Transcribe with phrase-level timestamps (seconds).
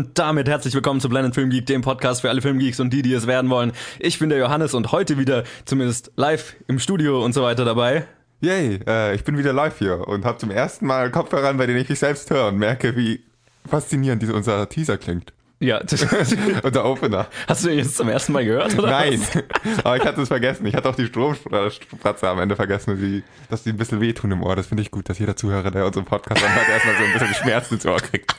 [0.00, 3.02] Und damit herzlich willkommen zu Blended Film Geek, dem Podcast für alle Filmgeeks und die,
[3.02, 3.72] die es werden wollen.
[3.98, 8.06] Ich bin der Johannes und heute wieder zumindest live im Studio und so weiter dabei.
[8.40, 11.66] Yay, äh, ich bin wieder live hier und habe zum ersten Mal Kopfhörer an, bei
[11.66, 13.20] denen ich mich selbst höre und merke, wie
[13.68, 15.34] faszinierend dieser, unser Teaser klingt.
[15.58, 15.82] Ja,
[16.62, 17.26] unser Opener.
[17.46, 18.78] Hast du den jetzt zum ersten Mal gehört?
[18.78, 19.22] Oder Nein,
[19.84, 20.64] aber ich hatte es vergessen.
[20.64, 24.42] Ich hatte auch die Stromspratze am Ende vergessen, die, dass die ein bisschen wehtun im
[24.42, 24.56] Ohr.
[24.56, 27.34] Das finde ich gut, dass jeder Zuhörer, der unseren Podcast anhört, erstmal so ein bisschen
[27.34, 28.34] Schmerzen ins Ohr kriegt.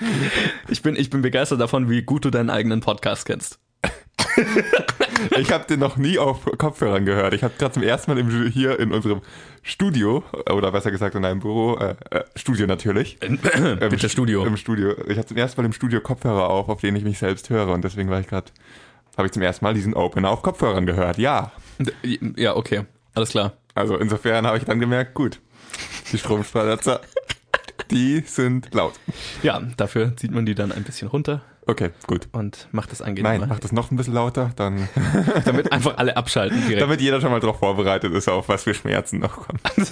[0.68, 3.58] Ich bin, ich bin begeistert davon, wie gut du deinen eigenen Podcast kennst.
[5.36, 7.34] Ich habe den noch nie auf Kopfhörern gehört.
[7.34, 9.20] Ich habe gerade zum ersten Mal im, hier in unserem
[9.62, 13.18] Studio, oder besser gesagt in einem Büro, äh, äh, Studio natürlich.
[13.20, 14.44] Bitte Studio.
[14.44, 14.94] Im Studio.
[15.08, 17.68] Ich habe zum ersten Mal im Studio Kopfhörer auf, auf denen ich mich selbst höre.
[17.68, 18.50] Und deswegen war ich gerade,
[19.16, 21.18] habe ich zum ersten Mal diesen Opener auf Kopfhörern gehört.
[21.18, 21.52] Ja.
[22.36, 22.84] Ja, okay.
[23.14, 23.52] Alles klar.
[23.74, 25.40] Also insofern habe ich dann gemerkt, gut,
[26.12, 27.00] die Stromspratzer,
[27.90, 28.94] die sind laut.
[29.42, 32.28] Ja, dafür zieht man die dann ein bisschen runter Okay, gut.
[32.32, 33.38] und macht das angenehmer.
[33.38, 34.88] Nein, mach das noch ein bisschen lauter, dann,
[35.44, 36.82] Damit einfach alle abschalten direkt.
[36.82, 39.60] damit jeder schon mal darauf vorbereitet ist, auf was für Schmerzen noch kommen.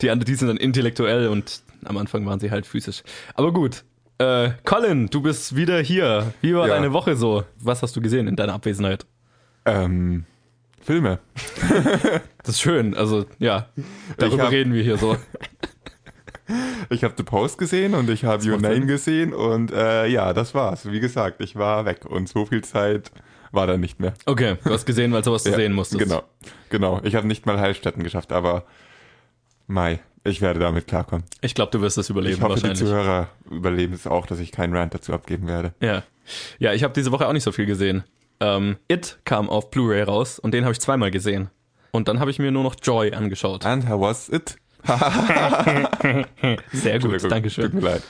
[0.00, 3.02] Die anderen, die sind dann intellektuell und am Anfang waren sie halt physisch.
[3.34, 3.84] Aber gut.
[4.18, 6.32] Äh, Colin, du bist wieder hier.
[6.40, 6.74] Wie war Ja.
[6.74, 7.44] deine Woche so?
[7.60, 9.06] Was hast du gesehen in deiner Abwesenheit?
[9.64, 10.24] Ähm,
[10.80, 11.18] Filme.
[12.44, 12.94] Das ist schön.
[12.96, 13.68] Also, ja,
[14.16, 15.16] darüber hab- reden wir hier so.
[16.90, 18.86] Ich habe The Post gesehen und ich habe Your Name Sinn.
[18.86, 20.90] gesehen und äh, ja, das war's.
[20.90, 23.10] Wie gesagt, ich war weg und so viel Zeit
[23.52, 24.14] war da nicht mehr.
[24.26, 26.02] Okay, du hast gesehen, weil du was zu Ja, sehen musstest.
[26.02, 26.22] Genau,
[26.70, 27.00] genau.
[27.04, 28.64] Ich habe nicht mal Heilstätten geschafft, aber
[29.66, 31.24] Mai, ich werde damit klarkommen.
[31.42, 32.78] Ich glaube, du wirst das überleben ich hoffe, die wahrscheinlich.
[32.78, 35.74] Zuhörer überleben es auch, dass ich keinen Rant dazu abgeben werde.
[35.80, 36.02] Ja.
[36.58, 38.04] Ja, ich habe diese Woche auch nicht so viel gesehen.
[38.40, 41.50] Ähm, It kam auf Blu-ray raus und den habe ich zweimal gesehen.
[41.90, 43.64] Und dann habe ich mir nur noch Joy angeschaut.
[43.66, 44.56] And how was it?
[46.72, 47.64] Sehr gut, Entschuldigung, Dankeschön.
[47.64, 48.02] Tut mir leid.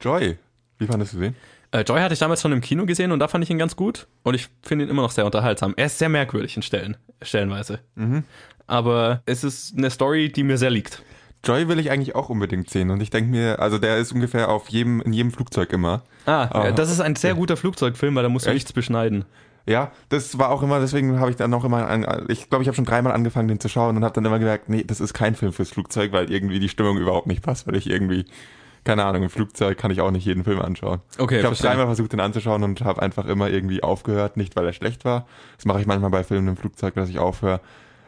[0.00, 0.36] Joy,
[0.78, 1.34] wie fandest du den?
[1.72, 3.76] Äh, Joy hatte ich damals schon im Kino gesehen und da fand ich ihn ganz
[3.76, 4.06] gut.
[4.22, 5.74] Und ich finde ihn immer noch sehr unterhaltsam.
[5.76, 7.80] Er ist sehr merkwürdig in Stellen, stellenweise.
[7.94, 8.24] Mhm.
[8.66, 11.02] Aber es ist eine Story, die mir sehr liegt.
[11.44, 14.48] Joy will ich eigentlich auch unbedingt sehen und ich denke mir, also der ist ungefähr
[14.48, 16.02] auf jedem, in jedem Flugzeug immer.
[16.24, 18.56] Ah, äh, das ist ein sehr guter Flugzeugfilm, weil da musst du Echt?
[18.56, 19.24] nichts beschneiden.
[19.66, 22.68] Ja, das war auch immer, deswegen habe ich dann auch immer, an, ich glaube, ich
[22.68, 25.12] habe schon dreimal angefangen, den zu schauen und habe dann immer gemerkt, nee, das ist
[25.12, 28.26] kein Film fürs Flugzeug, weil irgendwie die Stimmung überhaupt nicht passt, weil ich irgendwie,
[28.84, 31.00] keine Ahnung, im Flugzeug kann ich auch nicht jeden Film anschauen.
[31.18, 34.66] Okay, ich habe dreimal versucht, den anzuschauen und habe einfach immer irgendwie aufgehört, nicht weil
[34.66, 35.26] er schlecht war.
[35.56, 37.60] Das mache ich manchmal bei Filmen im Flugzeug, dass ich aufhöre.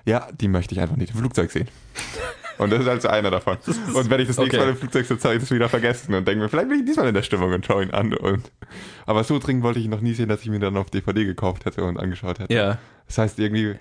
[0.05, 1.69] Ja, die möchte ich einfach nicht im Flugzeug sehen.
[2.59, 3.57] Und das ist also einer davon.
[3.95, 4.67] Und wenn ich das nächste okay.
[4.67, 6.85] Mal im Flugzeug sitze, habe ich das wieder vergessen und denke mir, vielleicht bin ich
[6.85, 8.13] diesmal in der Stimmung und schaue ihn an.
[8.15, 8.51] Und,
[9.07, 11.25] aber so dringend wollte ich ihn noch nie sehen, dass ich mir dann auf DVD
[11.25, 12.53] gekauft hätte und angeschaut hätte.
[12.53, 12.79] Ja.
[13.07, 13.77] Das heißt irgendwie,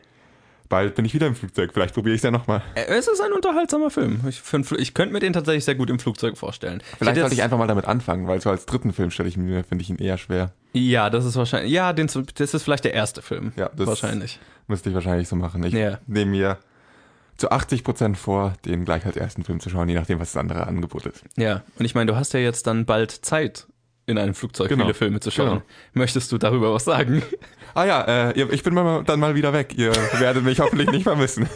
[0.69, 1.71] bald bin ich wieder im Flugzeug.
[1.73, 2.61] Vielleicht probiere ich es ja nochmal.
[2.75, 4.21] Äh, Es ist ein unterhaltsamer Film.
[4.27, 4.41] Ich,
[4.77, 6.81] ich könnte mir den tatsächlich sehr gut im Flugzeug vorstellen.
[6.97, 9.37] Vielleicht hätte sollte ich einfach mal damit anfangen, weil so als dritten Film stelle ich
[9.37, 10.51] mir, finde ich ihn eher schwer.
[10.73, 11.71] Ja, das ist wahrscheinlich.
[11.71, 13.53] Ja, den, das ist vielleicht der erste Film.
[13.55, 14.39] Ja, das- wahrscheinlich.
[14.67, 15.63] Müsste ich wahrscheinlich so machen.
[15.63, 15.99] Ich Ja.
[16.07, 16.57] nehme mir
[17.37, 20.67] zu 80% vor, den gleich als ersten Film zu schauen, je nachdem, was das andere
[20.67, 21.23] Angebot ist.
[21.37, 23.67] Ja, und ich meine, du hast ja jetzt dann bald Zeit,
[24.05, 24.83] in einem Flugzeug Genau.
[24.85, 25.49] viele Filme zu schauen.
[25.49, 25.61] Genau.
[25.93, 27.21] Möchtest du darüber was sagen?
[27.75, 29.75] Ah ja, äh, ich bin mal, dann mal wieder weg.
[29.77, 31.47] Ihr werdet mich hoffentlich nicht vermissen.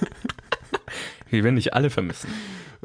[1.31, 2.29] Wir werden nicht alle vermissen.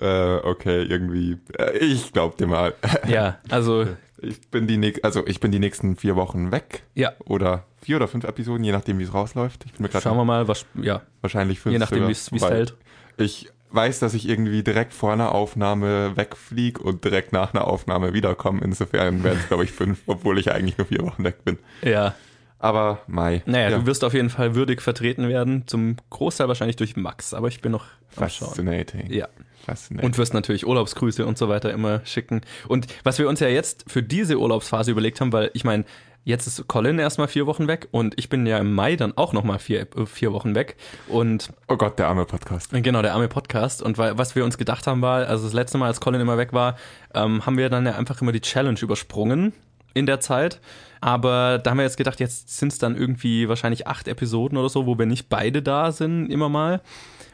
[0.01, 1.37] Äh, okay, irgendwie.
[1.59, 2.73] Äh, ich glaub dir mal.
[3.07, 3.87] Ja, also,
[4.23, 6.85] Ich bin die also ich bin die nächsten vier Wochen weg.
[6.95, 9.65] ja, Oder vier oder fünf Episoden, je nachdem, wie es rausläuft.
[9.65, 11.73] Ich bin mir schauen wir mal, was, ja, wahrscheinlich fünf.
[11.73, 12.75] je nachdem, wie es fällt.
[13.17, 18.13] Ich weiß, dass ich irgendwie direkt vor einer Aufnahme wegfliege und direkt nach einer Aufnahme
[18.13, 18.61] wiederkomme.
[18.65, 21.59] Insofern werden es, glaube ich, fünf, obwohl ich eigentlich nur vier Wochen weg bin.
[21.83, 22.17] Ja,
[22.59, 23.45] Aber Mai.
[23.47, 27.35] naja, ja, du wirst auf jeden Fall würdig vertreten werden, zum Großteil wahrscheinlich durch Max,
[27.35, 29.13] aber ich bin noch fascinating.
[29.13, 29.29] Ja.
[29.65, 30.07] Fascinating.
[30.07, 32.41] Und wirst natürlich Urlaubsgrüße und so weiter immer schicken.
[32.67, 35.85] Und was wir uns ja jetzt für diese Urlaubsphase überlegt haben, weil ich meine,
[36.27, 39.33] jetzt ist Colin erstmal vier Wochen weg und ich bin ja im Mai dann auch
[39.33, 40.77] nochmal vier, äh, vier Wochen weg.
[41.09, 42.73] Und oh Gott, der arme Podcast.
[42.73, 43.81] genau, der arme Podcast.
[43.81, 46.37] Und weil, was wir uns gedacht haben, war, also das letzte Mal, als Colin immer
[46.37, 46.77] weg war,
[47.15, 49.53] ähm, haben wir dann ja einfach immer die Challenge übersprungen
[49.95, 50.61] in der Zeit.
[51.01, 54.69] Aber da haben wir jetzt gedacht, jetzt sind es dann irgendwie wahrscheinlich acht Episoden oder
[54.69, 56.83] so, wo wir nicht beide da sind, immer mal.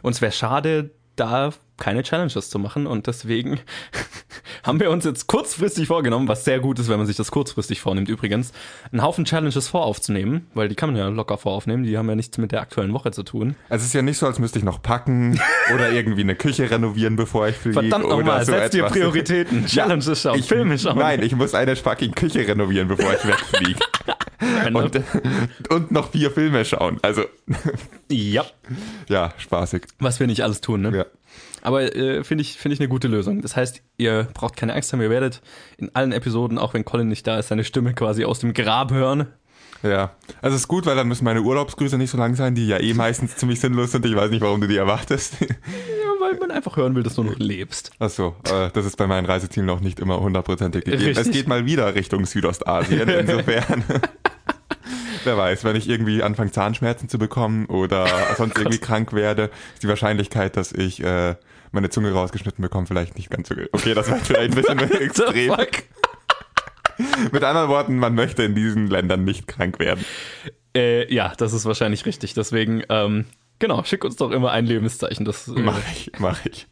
[0.03, 2.87] Und es wäre schade, da keine Challenges zu machen.
[2.87, 3.59] Und deswegen
[4.62, 7.81] haben wir uns jetzt kurzfristig vorgenommen, was sehr gut ist, wenn man sich das kurzfristig
[7.81, 8.53] vornimmt übrigens,
[8.93, 12.38] einen Haufen Challenges voraufzunehmen, weil die kann man ja locker voraufnehmen, die haben ja nichts
[12.38, 13.56] mit der aktuellen Woche zu tun.
[13.69, 15.41] Es ist ja nicht so, als müsste ich noch packen
[15.75, 17.81] oder irgendwie eine Küche renovieren, bevor ich fliege.
[17.81, 18.85] Verdammt nochmal, so setz dir.
[18.85, 19.67] Prioritäten.
[19.67, 20.99] Challenges schauen, Ich, Filme schauen.
[20.99, 23.81] Nein, ich muss eine fucking Küche renovieren, bevor ich wegfliege.
[24.73, 25.00] Und,
[25.71, 26.99] und noch vier Filme schauen.
[27.03, 27.25] Also,
[28.11, 28.44] Ja.
[29.09, 29.85] ja, spaßig.
[29.99, 30.97] Was wir nicht alles tun, ne?
[30.97, 31.06] Ja.
[31.62, 33.41] Aber äh, finde ich, finde ich eine gute Lösung.
[33.41, 35.41] Das heißt, ihr braucht keine Angst haben, ihr werdet
[35.79, 38.91] in allen Episoden, auch wenn Colin nicht da ist, seine Stimme quasi aus dem Grab
[38.91, 39.29] hören.
[39.82, 42.79] Ja, also ist gut, weil dann müssen meine Urlaubsgrüße nicht so lang sein, die ja
[42.79, 44.06] eh meistens ziemlich sinnlos sind.
[44.06, 45.37] Ich weiß nicht, warum du die erwartest.
[46.02, 47.93] Ja, weil man einfach hören will, dass du noch lebst.
[47.99, 51.05] Achso, äh, das ist bei meinen Reisezielen noch nicht immer hundertprozentig gegeben.
[51.05, 51.26] Richtig.
[51.26, 53.84] Es geht mal wieder Richtung Südostasien, insofern.
[55.25, 58.06] Wer weiß, wenn ich irgendwie anfange Zahnschmerzen zu bekommen oder
[58.37, 61.37] sonst irgendwie krank werde, ist die Wahrscheinlichkeit, dass ich äh,
[61.70, 63.55] meine Zunge rausgeschnitten bekomme, vielleicht nicht ganz so.
[63.73, 65.55] Okay, das war vielleicht ein bisschen extrem.
[65.55, 65.85] Fuck.
[67.32, 70.04] Mit anderen Worten, man möchte in diesen Ländern nicht krank werden.
[70.75, 72.34] Äh, ja, das ist wahrscheinlich richtig.
[72.34, 73.26] Deswegen, ähm,
[73.58, 75.25] genau, schick uns doch immer ein Lebenszeichen.
[75.25, 76.66] Das, äh, Mach ich, mach ich.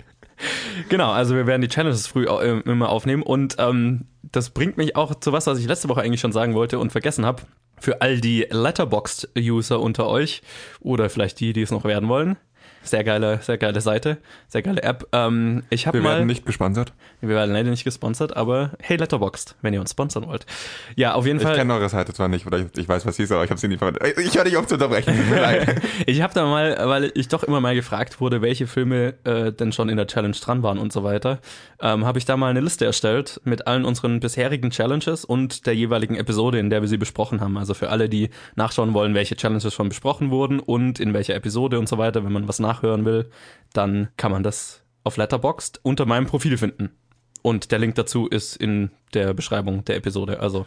[0.89, 4.97] Genau, also wir werden die Challenges früh äh, immer aufnehmen und ähm, das bringt mich
[4.97, 7.43] auch zu was, was ich letzte Woche eigentlich schon sagen wollte und vergessen habe.
[7.79, 10.43] Für all die Letterboxd-User unter euch
[10.81, 12.37] oder vielleicht die, die es noch werden wollen.
[12.83, 14.17] Sehr geile, sehr geile Seite,
[14.49, 15.07] sehr geile App.
[15.13, 16.95] Ähm, ich habe Wir mal, werden nicht gesponsert.
[17.21, 20.47] wir werden leider nicht gesponsert, aber hey Letterboxd, wenn ihr uns sponsern wollt.
[20.97, 21.57] Ja, auf jeden Ich Fall.
[21.57, 23.61] kenne eure Seite zwar nicht, oder ich, ich weiß, was sie ist, aber ich habe
[23.61, 24.19] sie nie verwendet.
[24.19, 25.15] Ich höre dich auf zu unterbrechen.
[25.15, 25.83] Tut mir leid.
[26.07, 29.73] Ich habe da mal, weil ich doch immer mal gefragt wurde, welche Filme äh, denn
[29.73, 31.39] schon in der Challenge dran waren und so weiter,
[31.83, 35.75] ähm, habe ich da mal eine Liste erstellt mit allen unseren bisherigen Challenges und der
[35.75, 37.59] jeweiligen Episode, in der wir sie besprochen haben.
[37.59, 41.79] Also für alle, die nachschauen wollen, welche Challenges schon besprochen wurden und in welcher Episode
[41.79, 43.31] und so weiter, wenn man was nachhören will,
[43.73, 46.91] dann kann man das auf Letterboxd unter meinem Profil finden.
[47.43, 50.41] Und der Link dazu ist in der Beschreibung der Episode.
[50.41, 50.67] Also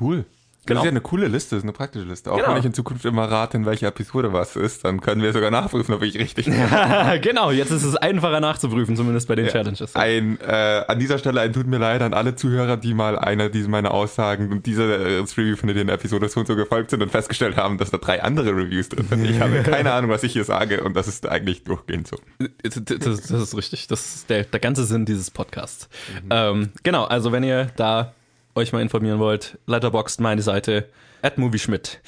[0.00, 0.24] Cool.
[0.66, 0.80] Genau.
[0.80, 2.32] Das ist ja eine coole Liste, das ist eine praktische Liste.
[2.32, 2.50] Auch Genau.
[2.50, 5.50] wenn ich in Zukunft immer rate, in welcher Episode was ist, dann können wir sogar
[5.50, 6.54] nachprüfen, ob ich richtig bin.
[7.22, 9.94] genau, jetzt ist es einfacher nachzuprüfen, zumindest bei den Challenges.
[9.94, 13.48] Ein, äh, an dieser Stelle ein tut mir leid an alle Zuhörer, die mal einer
[13.48, 16.90] dieser meine Aussagen und dieser äh, Review findet in der Episode so und so gefolgt
[16.90, 19.24] sind und festgestellt haben, dass da drei andere Reviews drin sind.
[19.24, 22.16] Ich habe keine Ahnung, was ich hier sage und das ist eigentlich durchgehend so.
[22.62, 23.86] Das, das, das ist richtig.
[23.88, 25.88] Das ist der, der ganze Sinn dieses Podcasts.
[26.30, 28.14] Ähm, genau, also wenn ihr da
[28.54, 30.88] euch mal informieren wollt, Letterboxd, meine Seite,
[31.22, 32.00] at Movieschmidt.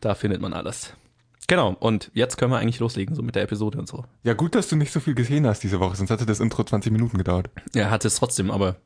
[0.00, 0.94] Da findet man alles.
[1.46, 4.04] Genau, und jetzt können wir eigentlich loslegen, so mit der Episode und so.
[4.22, 6.64] Ja, gut, dass du nicht so viel gesehen hast diese Woche, sonst hätte das Intro
[6.64, 7.50] 20 Minuten gedauert.
[7.74, 8.76] Ja, hat es trotzdem, aber.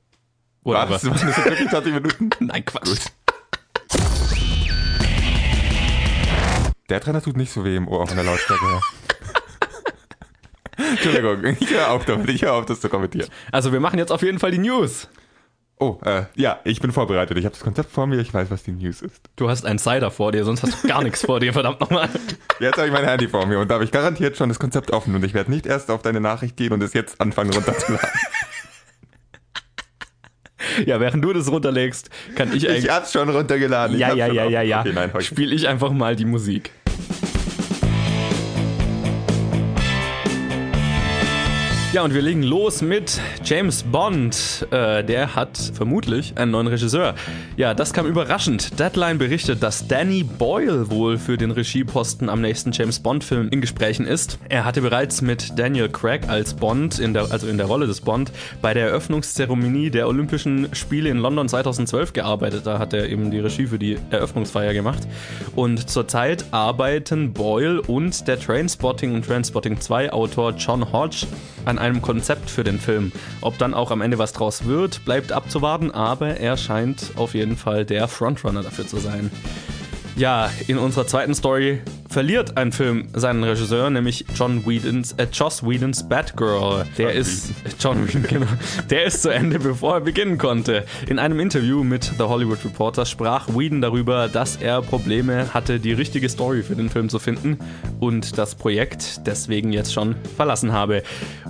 [0.62, 0.94] Whatever.
[0.94, 2.30] das, waren das wirklich 20 Minuten?
[2.40, 3.06] Nein, Quatsch.
[6.88, 8.80] Der Trainer tut nicht so weh im Ohr von der Lautstärke her.
[10.90, 13.28] Entschuldigung, ich höre auf damit, ich höre auf, das zu kommentieren.
[13.52, 15.08] Also wir machen jetzt auf jeden Fall die News.
[15.80, 17.38] Oh, äh, ja, ich bin vorbereitet.
[17.38, 19.30] Ich habe das Konzept vor mir, ich weiß, was die News ist.
[19.36, 22.08] Du hast einen Cider vor dir, sonst hast du gar nichts vor dir, verdammt nochmal.
[22.58, 24.90] Jetzt habe ich mein Handy vor mir und da habe ich garantiert schon das Konzept
[24.90, 28.08] offen und ich werde nicht erst auf deine Nachricht gehen und es jetzt anfangen runterzuladen.
[30.84, 32.84] Ja, während du das runterlegst, kann ich eigentlich.
[32.84, 33.94] Ich hab's schon runtergeladen.
[33.94, 34.52] Ich Ja, ja, ja, offen.
[34.52, 34.80] ja, ja.
[34.80, 35.10] Okay, nein.
[35.20, 36.72] Spiel ich einfach mal die Musik.
[41.90, 44.66] Ja, und wir legen los mit James Bond.
[44.70, 47.14] Äh, der hat vermutlich einen neuen Regisseur.
[47.56, 48.78] Ja, das kam überraschend.
[48.78, 54.04] Deadline berichtet, dass Danny Boyle wohl für den Regieposten am nächsten James Bond-Film in Gesprächen
[54.04, 54.38] ist.
[54.50, 58.02] Er hatte bereits mit Daniel Craig als Bond, in der, also in der Rolle des
[58.02, 62.66] Bond, bei der Eröffnungszeremonie der Olympischen Spiele in London 2012 gearbeitet.
[62.66, 65.08] Da hat er eben die Regie für die Eröffnungsfeier gemacht.
[65.56, 71.26] Und zurzeit arbeiten Boyle und der Trainspotting und Trainspotting 2 Autor John Hodge
[71.64, 73.12] an einem Konzept für den Film.
[73.40, 77.56] Ob dann auch am Ende was draus wird, bleibt abzuwarten, aber er scheint auf jeden
[77.56, 79.30] Fall der Frontrunner dafür zu sein.
[80.16, 85.62] Ja, in unserer zweiten Story verliert ein Film seinen Regisseur, nämlich John Whedons, äh, Joss
[85.62, 86.86] Whedons Batgirl.
[86.96, 88.46] Der ist John Whedon, genau.
[88.88, 90.84] Der ist zu Ende, bevor er beginnen konnte.
[91.08, 95.92] In einem Interview mit The Hollywood Reporter sprach Whedon darüber, dass er Probleme hatte, die
[95.92, 97.58] richtige Story für den Film zu finden
[98.00, 101.02] und das Projekt deswegen jetzt schon verlassen habe.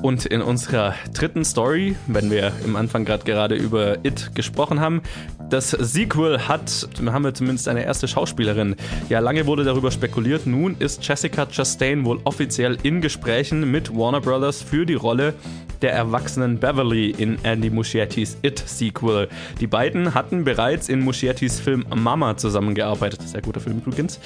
[0.02, 5.02] Und in unserer dritten Story, wenn wir im Anfang gerade gerade über It gesprochen haben,
[5.50, 8.76] das Sequel hat, haben wir zumindest eine erste Schauspielerin.
[9.08, 10.47] Ja, lange wurde darüber spekuliert.
[10.50, 15.34] Nun ist Jessica Chastain wohl offiziell in Gesprächen mit Warner Brothers für die Rolle
[15.82, 19.28] der erwachsenen Beverly in Andy Muschiettis It-Sequel.
[19.60, 23.20] Die beiden hatten bereits in Muschiettis Film Mama zusammengearbeitet.
[23.28, 24.18] Sehr guter Film übrigens.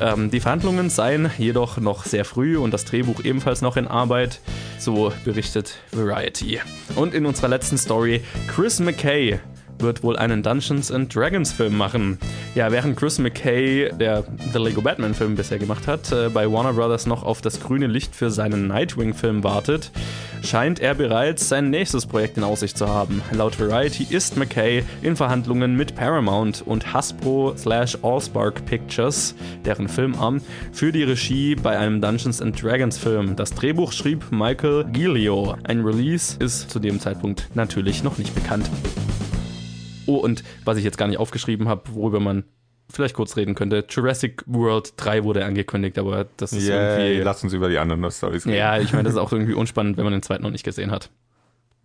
[0.00, 4.40] Ähm, die Verhandlungen seien jedoch noch sehr früh und das Drehbuch ebenfalls noch in Arbeit.
[4.78, 6.60] So berichtet Variety.
[6.94, 9.40] Und in unserer letzten Story, Chris McKay
[9.82, 12.18] wird wohl einen Dungeons and Dragons Film machen.
[12.54, 16.72] Ja, während Chris McKay, der The Lego Batman Film bisher gemacht hat, äh, bei Warner
[16.72, 19.90] Brothers noch auf das grüne Licht für seinen Nightwing Film wartet,
[20.42, 23.22] scheint er bereits sein nächstes Projekt in Aussicht zu haben.
[23.32, 29.34] Laut Variety ist McKay in Verhandlungen mit Paramount und Hasbro slash Allspark Pictures,
[29.64, 30.40] deren Filmarm,
[30.72, 33.36] für die Regie bei einem Dungeons and Dragons Film.
[33.36, 35.56] Das Drehbuch schrieb Michael Gilio.
[35.64, 38.68] Ein Release ist zu dem Zeitpunkt natürlich noch nicht bekannt.
[40.06, 42.44] Oh, und was ich jetzt gar nicht aufgeschrieben habe, worüber man
[42.90, 43.84] vielleicht kurz reden könnte.
[43.88, 47.22] Jurassic World 3 wurde angekündigt, aber das ist Yeah, irgendwie.
[47.22, 48.56] lass uns über die anderen Stories reden.
[48.56, 50.90] Ja, ich meine, das ist auch irgendwie unspannend, wenn man den zweiten noch nicht gesehen
[50.90, 51.10] hat.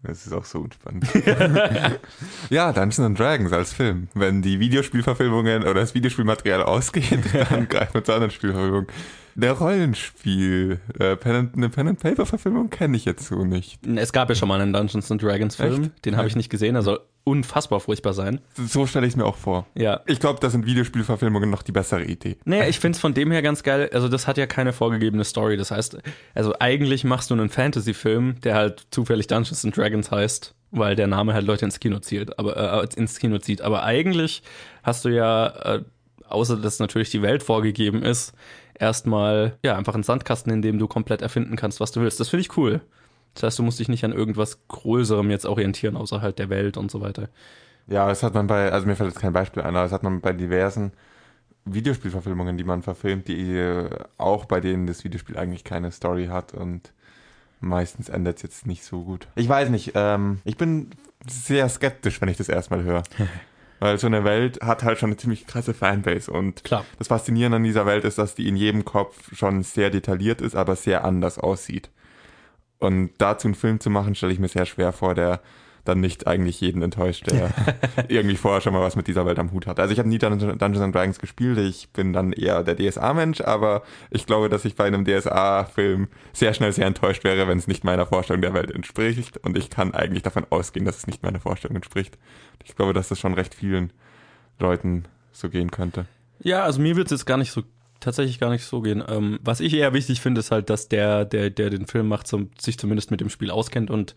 [0.03, 1.05] Das ist auch so unspannend.
[2.49, 4.09] ja, Dungeons and Dragons als Film.
[4.13, 7.19] Wenn die Videospielverfilmungen oder das Videospielmaterial ausgeht,
[7.49, 8.87] dann greifen wir zur anderen Spielverfilmung.
[9.39, 13.79] Der Rollenspiel, äh, Pen eine Pen and Paper Verfilmung kenne ich jetzt so nicht.
[13.85, 16.05] Es gab ja schon mal einen Dungeons and Dragons Film, Echt?
[16.05, 18.41] den habe ich nicht gesehen, er soll unfassbar furchtbar sein.
[18.55, 19.67] So stelle ich es mir auch vor.
[19.75, 20.01] Ja.
[20.07, 22.37] Ich glaube, da sind Videospielverfilmungen noch die bessere Idee.
[22.45, 23.91] Naja, ich finde es von dem her ganz geil.
[23.93, 25.55] Also, das hat ja keine vorgegebene Story.
[25.55, 25.97] Das heißt,
[26.33, 31.05] also eigentlich machst du einen Fantasy-Film, der halt zufällig Dungeons and Dragons heißt, weil der
[31.07, 33.61] Name halt Leute ins Kino zielt, aber äh, ins Kino zieht.
[33.61, 34.41] Aber eigentlich
[34.81, 35.83] hast du ja, äh,
[36.27, 38.33] außer dass natürlich die Welt vorgegeben ist,
[38.79, 42.19] erstmal ja einfach einen Sandkasten, in dem du komplett erfinden kannst, was du willst.
[42.19, 42.81] Das finde ich cool.
[43.33, 46.89] Das heißt, du musst dich nicht an irgendwas Größerem jetzt orientieren, außerhalb der Welt und
[46.89, 47.29] so weiter.
[47.87, 50.03] Ja, das hat man bei, also mir fällt jetzt kein Beispiel ein, aber das hat
[50.03, 50.91] man bei diversen
[51.65, 56.53] Videospielverfilmungen, die man verfilmt, die äh, auch bei denen das Videospiel eigentlich keine Story hat
[56.53, 56.91] und
[57.59, 59.27] meistens endet es jetzt nicht so gut.
[59.35, 60.89] Ich weiß nicht, ähm, ich bin
[61.27, 63.03] sehr skeptisch, wenn ich das erstmal höre.
[63.79, 66.83] Weil so eine Welt hat halt schon eine ziemlich krasse Fanbase und Klar.
[66.97, 70.55] das Faszinierende an dieser Welt ist, dass die in jedem Kopf schon sehr detailliert ist,
[70.55, 71.89] aber sehr anders aussieht.
[72.79, 75.41] Und dazu einen Film zu machen, stelle ich mir sehr schwer vor, der
[75.87, 77.51] dann nicht eigentlich jeden enttäuscht, der
[78.07, 79.79] irgendwie vorher schon mal was mit dieser Welt am Hut hat.
[79.79, 83.41] Also ich habe nie Dun Dungeons and Dragons gespielt, ich bin dann eher der DSA-Mensch,
[83.41, 87.67] aber ich glaube, dass ich bei einem DSA-Film sehr schnell sehr enttäuscht wäre, wenn es
[87.67, 89.37] nicht meiner Vorstellung der Welt entspricht.
[89.37, 92.17] Und ich kann eigentlich davon ausgehen, dass es nicht meiner Vorstellung entspricht.
[92.65, 93.91] Ich glaube, dass das schon recht vielen
[94.59, 96.05] Leuten so gehen könnte.
[96.39, 97.63] Ja, also mir wird es jetzt gar nicht so
[97.99, 99.03] tatsächlich gar nicht so gehen.
[99.07, 102.27] Ähm, was ich eher wichtig finde, ist halt, dass der, der, der den Film macht,
[102.27, 104.15] zum, sich zumindest mit dem Spiel auskennt und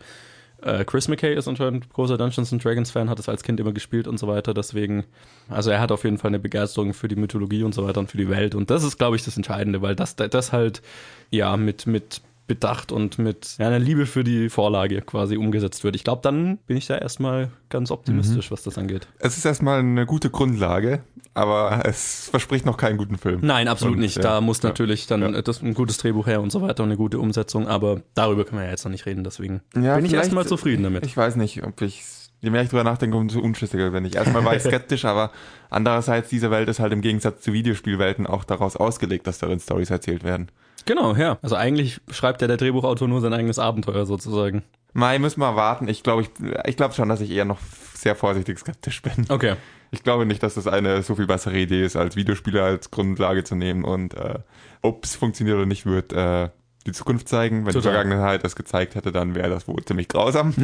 [0.61, 3.71] äh, Chris McKay ist anscheinend großer Dungeons and Dragons Fan, hat es als Kind immer
[3.71, 4.53] gespielt und so weiter.
[4.53, 5.05] Deswegen,
[5.49, 8.09] also er hat auf jeden Fall eine Begeisterung für die Mythologie und so weiter und
[8.09, 8.55] für die Welt.
[8.55, 10.81] Und das ist, glaube ich, das Entscheidende, weil das, das halt
[11.29, 15.95] ja mit, mit Bedacht und mit einer Liebe für die Vorlage quasi umgesetzt wird.
[15.95, 19.07] Ich glaube, dann bin ich da erstmal ganz optimistisch, was das angeht.
[19.19, 21.01] Es ist erstmal eine gute Grundlage,
[21.33, 23.39] aber es verspricht noch keinen guten Film.
[23.41, 24.17] Nein, absolut Und, nicht.
[24.17, 25.41] ja, Da muss ja, natürlich dann ja.
[25.41, 28.59] das, ein gutes Drehbuch her und so weiter und eine gute Umsetzung, aber darüber können
[28.59, 31.05] wir ja jetzt noch nicht reden, deswegen bin ich erstmal zufrieden damit.
[31.05, 32.03] Ich weiß nicht, ob ich,
[32.41, 34.15] je mehr ich drüber nachdenke, umso unschlüssiger bin ich.
[34.15, 35.31] Erstmal war ich skeptisch, aber
[35.69, 39.89] andererseits, diese Welt ist halt im Gegensatz zu Videospielwelten auch daraus ausgelegt, dass darin Stories
[39.89, 40.49] erzählt werden.
[40.85, 41.37] Genau, ja.
[41.41, 44.63] Also eigentlich schreibt ja der Drehbuchautor nur sein eigenes Abenteuer sozusagen.
[44.93, 45.87] Mai, müssen wir warten.
[45.87, 46.29] Ich glaube, ich,
[46.65, 47.59] ich glaube schon, dass ich eher noch
[47.93, 49.25] sehr vorsichtig skeptisch bin.
[49.29, 49.55] Okay.
[49.91, 53.43] Ich glaube nicht, dass das eine so viel bessere Idee ist, als Videospiele als Grundlage
[53.43, 54.39] zu nehmen und äh,
[54.81, 56.49] ob es funktioniert oder nicht, wird äh,
[56.85, 57.65] die Zukunft zeigen.
[57.65, 57.91] Wenn Total.
[57.91, 60.53] die Vergangenheit das gezeigt hätte, dann wäre das wohl ziemlich grausam.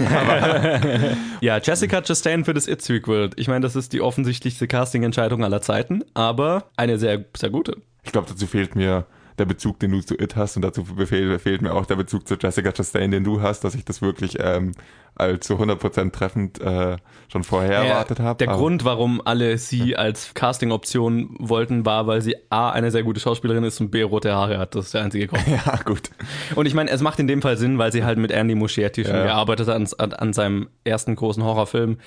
[1.42, 3.30] Ja, Jessica Chastain für das It-Sequel.
[3.36, 7.78] Ich meine, das ist die offensichtlichste Casting-Entscheidung aller Zeiten, aber eine sehr, sehr gute.
[8.04, 9.06] ich glaube, dazu fehlt mir
[9.38, 12.36] der Bezug, den du zu It hast und dazu fehlt mir auch der Bezug zu
[12.42, 14.72] Jessica Chastain, den du hast, dass ich das wirklich ähm,
[15.16, 16.98] als zu 100% treffend äh,
[17.32, 18.38] schon vorher erwartet habe.
[18.38, 23.04] Der Aber- Grund, warum alle sie als Casting-Option wollten, war, weil sie A, eine sehr
[23.04, 24.76] gute Schauspielerin ist und B, rote Haare hat.
[24.76, 25.44] Das ist der einzige Grund.
[25.48, 26.10] Ja, gut.
[26.56, 29.06] Und ich meine, es macht in dem Fall Sinn, weil sie halt mit Andy Muschietti
[29.06, 29.24] schon Ja.
[29.24, 31.98] gearbeitet hat an, an seinem ersten großen Horrorfilm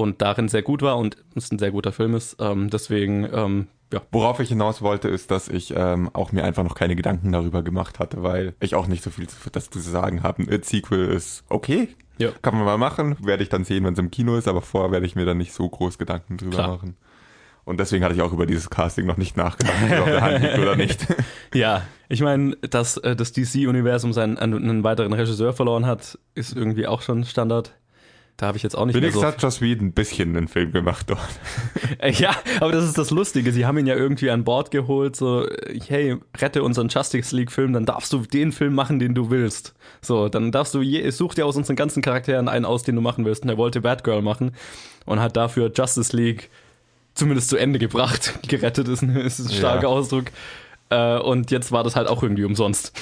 [0.00, 2.36] und darin sehr gut war und es ein sehr guter Film ist.
[2.40, 4.00] Ähm, deswegen, ähm, ja.
[4.12, 7.62] Worauf ich hinaus wollte, ist, dass ich ähm, auch mir einfach noch keine Gedanken darüber
[7.62, 10.42] gemacht hatte, weil ich auch nicht so viel zu- dazu zu sagen habe.
[10.42, 11.88] Ein It-Sequel ist okay,
[12.18, 12.30] Ja.
[12.42, 14.92] kann man mal machen, werde ich dann sehen, wenn es im Kino ist, aber vorher
[14.92, 16.68] werde ich mir dann nicht so groß Gedanken drüber Klar.
[16.68, 16.96] machen.
[17.64, 20.58] Und deswegen hatte ich auch über dieses Casting noch nicht nachgedacht, ob der Hand liegt
[20.58, 21.06] oder nicht.
[21.54, 26.54] Ja, ich meine, dass äh, das DC-Universum seinen einen, einen weiteren Regisseur verloren hat, ist
[26.56, 27.74] irgendwie auch schon Standard.
[28.40, 29.26] Da habe ich jetzt auch nicht mehr Wenigstens so.
[29.26, 31.20] hat Joss Whedon ein bisschen einen Film gemacht dort.
[31.98, 33.52] Äh, Ja, aber das ist das Lustige.
[33.52, 37.74] Sie haben ihn ja irgendwie an Bord geholt, so, äh, hey, rette unseren Justice League-Film,
[37.74, 39.74] dann darfst du den Film machen, den du willst.
[40.00, 43.02] So, dann darfst du, je, such dir aus unseren ganzen Charakteren einen aus, den du
[43.02, 43.42] machen willst.
[43.42, 44.52] Und er wollte Batgirl machen
[45.04, 46.48] und hat dafür Justice League
[47.12, 48.38] zumindest zu Ende gebracht.
[48.48, 49.88] Gerettet ist ein, ist ein starker Ja.
[49.88, 50.26] Ausdruck.
[50.88, 52.92] Äh, und jetzt war das halt auch irgendwie umsonst.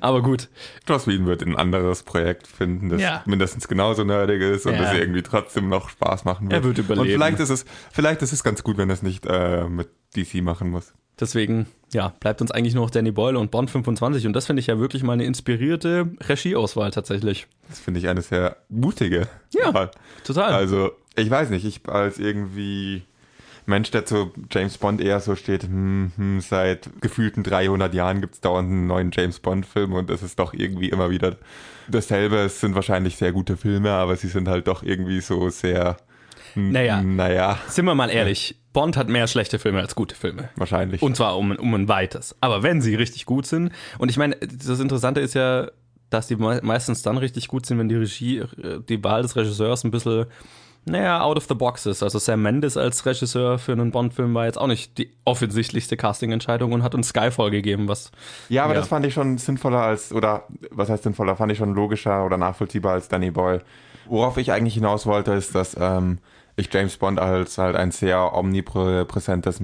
[0.00, 0.48] Aber gut.
[0.88, 3.22] Joss Whedon wird ein anderes Projekt finden, das Ja.
[3.26, 4.82] mindestens genauso nerdig ist und Ja.
[4.82, 6.60] das irgendwie trotzdem noch Spaß machen wird.
[6.60, 7.06] Er wird überleben.
[7.06, 9.88] Und vielleicht ist es, vielleicht ist es ganz gut, wenn er es nicht äh, mit
[10.16, 10.92] DC machen muss.
[11.20, 14.26] Deswegen, ja, bleibt uns eigentlich nur noch Danny Boyle und Bond 25.
[14.26, 17.46] Und das finde ich ja wirklich mal eine inspirierte Regieauswahl tatsächlich.
[17.68, 19.28] Das finde ich eine sehr mutige.
[19.54, 19.90] Ja, Wahl.
[20.24, 20.52] total.
[20.52, 23.02] Also, ich weiß nicht, ich als irgendwie
[23.66, 28.40] Mensch, der zu James Bond eher so steht, hm, hm, seit gefühlten 300 Jahren gibt's
[28.40, 31.36] dauernd einen neuen James Bond-Film und es ist doch irgendwie immer wieder
[31.88, 32.36] dasselbe.
[32.38, 35.96] Es sind wahrscheinlich sehr gute Filme, aber sie sind halt doch irgendwie so sehr,
[36.54, 37.02] Naja.
[37.02, 40.48] naja, Sind wir mal ehrlich, Bond hat mehr schlechte Filme als gute Filme.
[40.56, 41.02] wahrscheinlich.
[41.02, 42.34] Und zwar um, um ein weites.
[42.40, 45.70] Aber wenn sie richtig gut sind, und ich meine, das Interessante ist ja,
[46.10, 49.36] dass die mei- meistens dann richtig gut sind, wenn die Regie, äh, die Wahl des
[49.36, 50.26] Regisseurs ein bisschen,
[50.84, 52.02] naja, out of the box ist.
[52.02, 56.72] Also Sam Mendes als Regisseur für einen Bond-Film war jetzt auch nicht die offensichtlichste Casting-Entscheidung
[56.72, 58.10] und hat uns Skyfall gegeben, was
[58.48, 58.80] Ja, aber Ja.
[58.80, 62.36] das fand ich schon sinnvoller als, oder was heißt sinnvoller, fand ich schon logischer oder
[62.36, 63.62] nachvollziehbar als Danny Boyle.
[64.06, 66.18] Worauf ich eigentlich hinaus wollte, ist, dass ähm,
[66.56, 69.60] ich James Bond als halt ein sehr omnipräsentes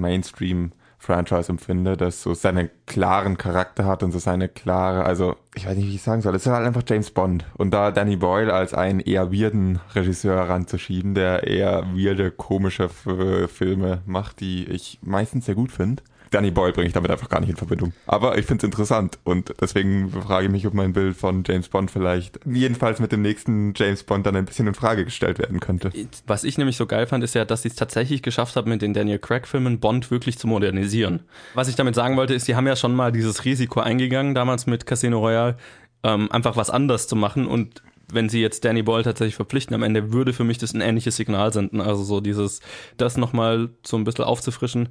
[0.99, 5.77] Mainstream-Franchise empfinde, das so seinen klaren Charakter hat und so seine klare, also ich weiß
[5.77, 7.45] nicht, wie ich sagen soll, es ist halt einfach James Bond.
[7.57, 14.01] Und da Danny Boyle als einen eher weirden Regisseur heranzuschieben, der eher weirde, komische Filme
[14.05, 16.03] macht, die ich meistens sehr gut finde.
[16.31, 17.93] Danny Boyle bringe ich damit einfach gar nicht in Verbindung.
[18.05, 21.69] Aber ich finde es interessant und deswegen frage ich mich, ob mein Bild von James
[21.69, 25.59] Bond vielleicht jedenfalls mit dem nächsten James Bond dann ein bisschen in Frage gestellt werden
[25.59, 25.91] könnte.
[26.27, 28.81] Was ich nämlich so geil fand, ist ja, dass sie es tatsächlich geschafft haben, mit
[28.81, 31.21] den Daniel Craig-Filmen Bond wirklich zu modernisieren.
[31.53, 34.67] Was ich damit sagen wollte, ist, sie haben ja schon mal dieses Risiko eingegangen, damals
[34.67, 35.57] mit Casino Royale,
[36.03, 37.81] ähm, einfach was anders zu machen und
[38.11, 41.15] wenn sie jetzt Danny Boyle tatsächlich verpflichten, am Ende würde für mich das ein ähnliches
[41.15, 41.81] Signal senden.
[41.81, 42.61] Also so dieses,
[42.97, 44.89] das nochmal so ein bisschen aufzufrischen,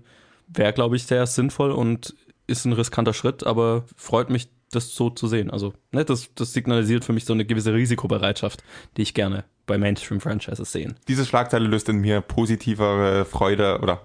[0.48, 2.14] wäre, glaube ich, sehr sinnvoll und
[2.46, 5.50] ist ein riskanter Schritt, aber freut mich, das so zu sehen.
[5.50, 8.62] Also, ne, das, das signalisiert für mich so eine gewisse Risikobereitschaft,
[8.96, 10.96] die ich gerne bei Mainstream-Franchises sehen.
[11.06, 14.02] Diese Schlagzeile löst in mir positivere Freude oder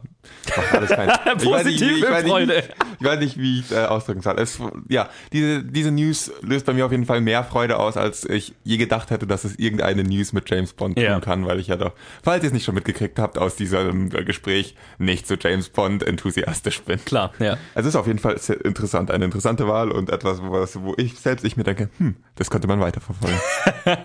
[0.56, 2.64] macht alles kein, ich weiß nicht, wie- ich Positive weiß nicht, Freude.
[3.00, 4.36] Ich weiß nicht, wie ich äh, ausdrücken soll.
[4.40, 8.24] Es, ja, diese, diese News löst bei mir auf jeden Fall mehr Freude aus, als
[8.26, 11.14] ich je gedacht hätte, dass es irgendeine News mit James Bond Ja.
[11.14, 11.94] tun kann, weil ich ja doch,
[12.24, 16.04] falls ihr es nicht schon mitgekriegt habt, aus diesem äh, Gespräch nicht so James Bond
[16.04, 17.04] enthusiastisch bin.
[17.04, 17.58] Klar, ja.
[17.74, 20.94] Also es ist auf jeden Fall sehr interessant, eine interessante Wahl und etwas, was, wo
[20.98, 23.38] ich selbst ich mir denke, hm, das könnte man weiterverfolgen.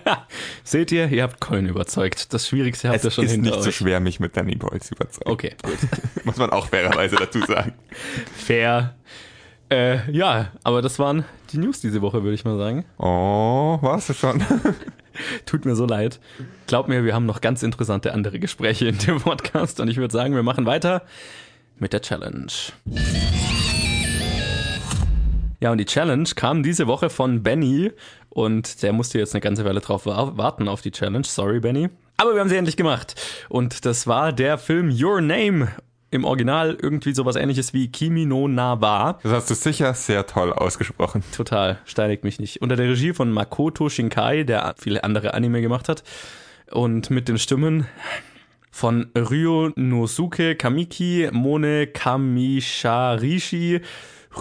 [0.63, 2.33] Seht ihr, ihr habt Colin überzeugt.
[2.33, 3.65] Das Schwierigste habt es ihr schon ist hinter nicht euch.
[3.65, 5.29] so schwer, mich mit Danny Boyle zu überzeugen.
[5.31, 5.77] Okay, gut.
[6.25, 7.73] Muss man auch fairerweise dazu sagen.
[8.35, 8.95] Fair.
[9.71, 12.85] Äh, ja, aber das waren die News diese Woche, würde ich mal sagen.
[12.97, 14.43] Oh, warst du schon?
[15.45, 16.19] Tut mir so leid.
[16.67, 20.11] Glaub mir, wir haben noch ganz interessante andere Gespräche in dem Podcast und ich würde
[20.13, 21.03] sagen, wir machen weiter
[21.77, 22.51] mit der Challenge.
[25.61, 27.91] Ja, und die Challenge kam diese Woche von Benny
[28.29, 31.25] und der musste jetzt eine ganze Weile drauf wa- warten auf die Challenge.
[31.25, 31.89] Sorry, Benny.
[32.17, 33.15] Aber wir haben sie endlich gemacht.
[33.49, 35.69] Und das war der Film Your Name.
[36.11, 39.19] Im Original irgendwie sowas ähnliches wie Kimi no Na wa.
[39.21, 41.23] Das hast du sicher sehr toll ausgesprochen.
[41.37, 42.63] Total, steinigt mich nicht.
[42.63, 46.03] Unter der Regie von Makoto Shinkai, der viele andere Anime gemacht hat.
[46.71, 47.85] Und mit den Stimmen
[48.71, 53.81] von Ryo Nosuke Kamiki, Mone Kamisharishi,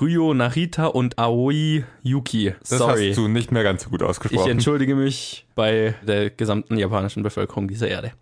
[0.01, 2.55] Ryo Narita und Aoi Yuki.
[2.61, 3.09] Das Sorry.
[3.09, 4.51] hast du nicht mehr ganz so gut Ich ausgesprochen.
[4.51, 8.13] entschuldige mich bei der gesamten japanischen Bevölkerung dieser Erde.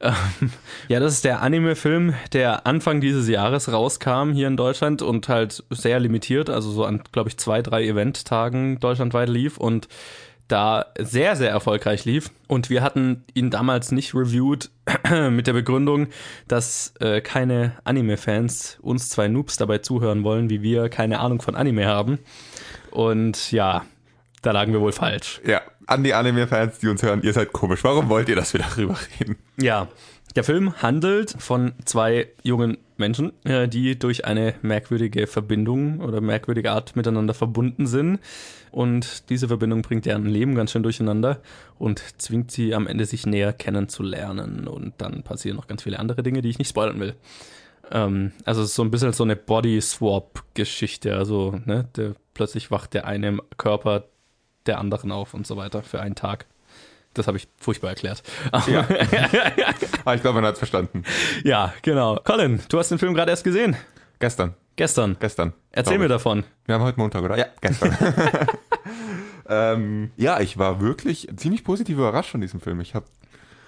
[0.00, 0.50] Ähm,
[0.88, 5.62] ja, das ist der Anime-Film, der Anfang dieses Jahres rauskam hier in Deutschland und halt
[5.70, 9.88] sehr limitiert, also so an, glaube ich, zwei, drei Event-Tagen deutschlandweit lief und
[10.48, 12.30] da sehr, sehr erfolgreich lief.
[12.48, 14.70] Und wir hatten ihn damals nicht reviewed
[15.30, 16.08] mit der Begründung,
[16.48, 21.54] dass äh, keine Anime-Fans uns zwei Noobs dabei zuhören wollen, wie wir keine Ahnung von
[21.54, 22.18] Anime haben.
[22.90, 23.84] Und ja,
[24.42, 25.40] da lagen wir wohl falsch.
[25.46, 27.84] ja, an die Anime-Fans, die uns hören, ihr seid komisch.
[27.84, 29.36] Warum wollt ihr, dass wir darüber reden?
[29.56, 29.88] Ja,
[30.36, 36.72] der Film handelt von zwei jungen Menschen, äh, die durch eine merkwürdige Verbindung oder merkwürdige
[36.72, 38.20] Art miteinander verbunden sind.
[38.70, 41.40] Und diese Verbindung bringt deren Leben ganz schön durcheinander
[41.78, 44.66] und zwingt sie am Ende sich näher kennenzulernen.
[44.66, 47.14] Und dann passieren noch ganz viele andere Dinge, die ich nicht spoilern will.
[47.92, 51.16] Ähm, also es ist so ein bisschen so eine Body-Swap-Geschichte.
[51.16, 54.04] Also, ne, der, plötzlich wacht der eine im Körper
[54.66, 56.46] der anderen auf und so weiter für einen Tag.
[57.14, 58.22] Das habe ich furchtbar erklärt.
[58.66, 58.86] Ja.
[60.04, 61.04] ah, ich glaube, man hat es verstanden.
[61.44, 62.18] Ja, genau.
[62.24, 63.76] Colin, du hast den Film gerade erst gesehen.
[64.18, 64.54] Gestern.
[64.76, 65.16] Gestern.
[65.20, 65.52] Gestern.
[65.70, 66.44] Erzähl mir davon.
[66.66, 67.38] Wir haben heute Montag, oder?
[67.38, 67.96] Ja, gestern.
[69.48, 72.80] ähm, ja, ich war wirklich ziemlich positiv überrascht von diesem Film.
[72.80, 73.06] Ich habe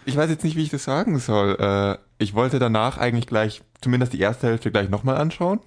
[0.06, 1.56] ich weiß jetzt nicht, wie ich das sagen soll.
[1.58, 5.60] Äh, ich wollte danach eigentlich gleich, zumindest die erste Hälfte gleich nochmal anschauen.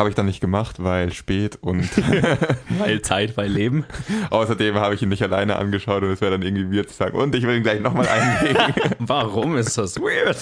[0.00, 1.86] Habe ich dann nicht gemacht, weil spät und
[2.78, 3.84] Weil Zeit, weil Leben.
[4.30, 7.18] außerdem habe ich ihn nicht alleine angeschaut und es wäre dann irgendwie weird zu sagen,
[7.18, 8.08] und ich will ihn gleich nochmal
[8.40, 8.62] einlegen.
[8.98, 10.38] Warum ist das weird?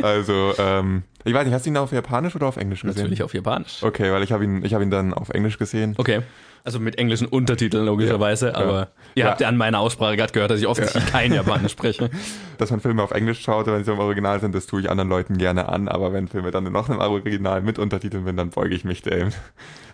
[0.00, 3.02] Also, ähm, Ich weiß nicht, hast du ihn auf Japanisch oder auf Englisch gesehen?
[3.02, 3.82] Natürlich auf Japanisch.
[3.82, 5.94] Okay, weil ich habe ihn, ich habe ihn dann auf Englisch gesehen.
[5.96, 6.20] Okay.
[6.66, 8.86] Also mit englischen Untertiteln logischerweise, Ja, aber ja.
[9.14, 9.30] ihr Ja.
[9.30, 12.08] habt ja an meiner Aussprache gerade gehört, dass ich offensichtlich kein Japanisch spreche.
[12.58, 15.10] Dass man Filme auf Englisch schaut, wenn sie im Original sind, das tue ich anderen
[15.10, 18.74] Leuten gerne an, aber wenn Filme dann noch im Original mit Untertiteln sind, dann beuge
[18.74, 19.30] ich mich dem.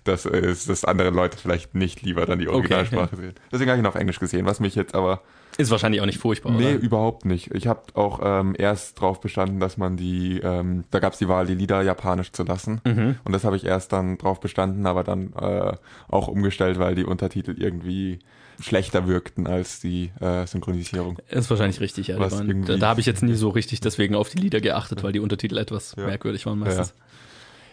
[0.04, 3.34] Das ist, dass andere Leute vielleicht nicht lieber dann die Originalsprache sehen.
[3.50, 5.22] Deswegen habe ich ihn auf Englisch gesehen, was mich jetzt aber
[5.60, 6.82] Ist wahrscheinlich auch nicht furchtbar, Nee, oder?
[6.82, 7.54] überhaupt nicht.
[7.54, 11.28] Ich habe auch ähm, erst drauf bestanden, dass man die, ähm, da gab es die
[11.28, 12.80] Wahl, die Lieder japanisch zu lassen.
[12.86, 13.16] Mhm.
[13.24, 15.72] Und das habe ich erst dann drauf bestanden, aber dann äh,
[16.08, 18.18] auch umgestellt, weil die Untertitel irgendwie
[18.60, 21.18] schlechter wirkten als die äh, Synchronisierung.
[21.30, 22.18] Ist wahrscheinlich richtig, ja.
[22.18, 25.20] da da habe ich jetzt nie so richtig deswegen auf die Lieder geachtet, weil die
[25.20, 26.04] Untertitel etwas Ja.
[26.06, 26.88] merkwürdig waren meistens.
[26.88, 26.94] Ja,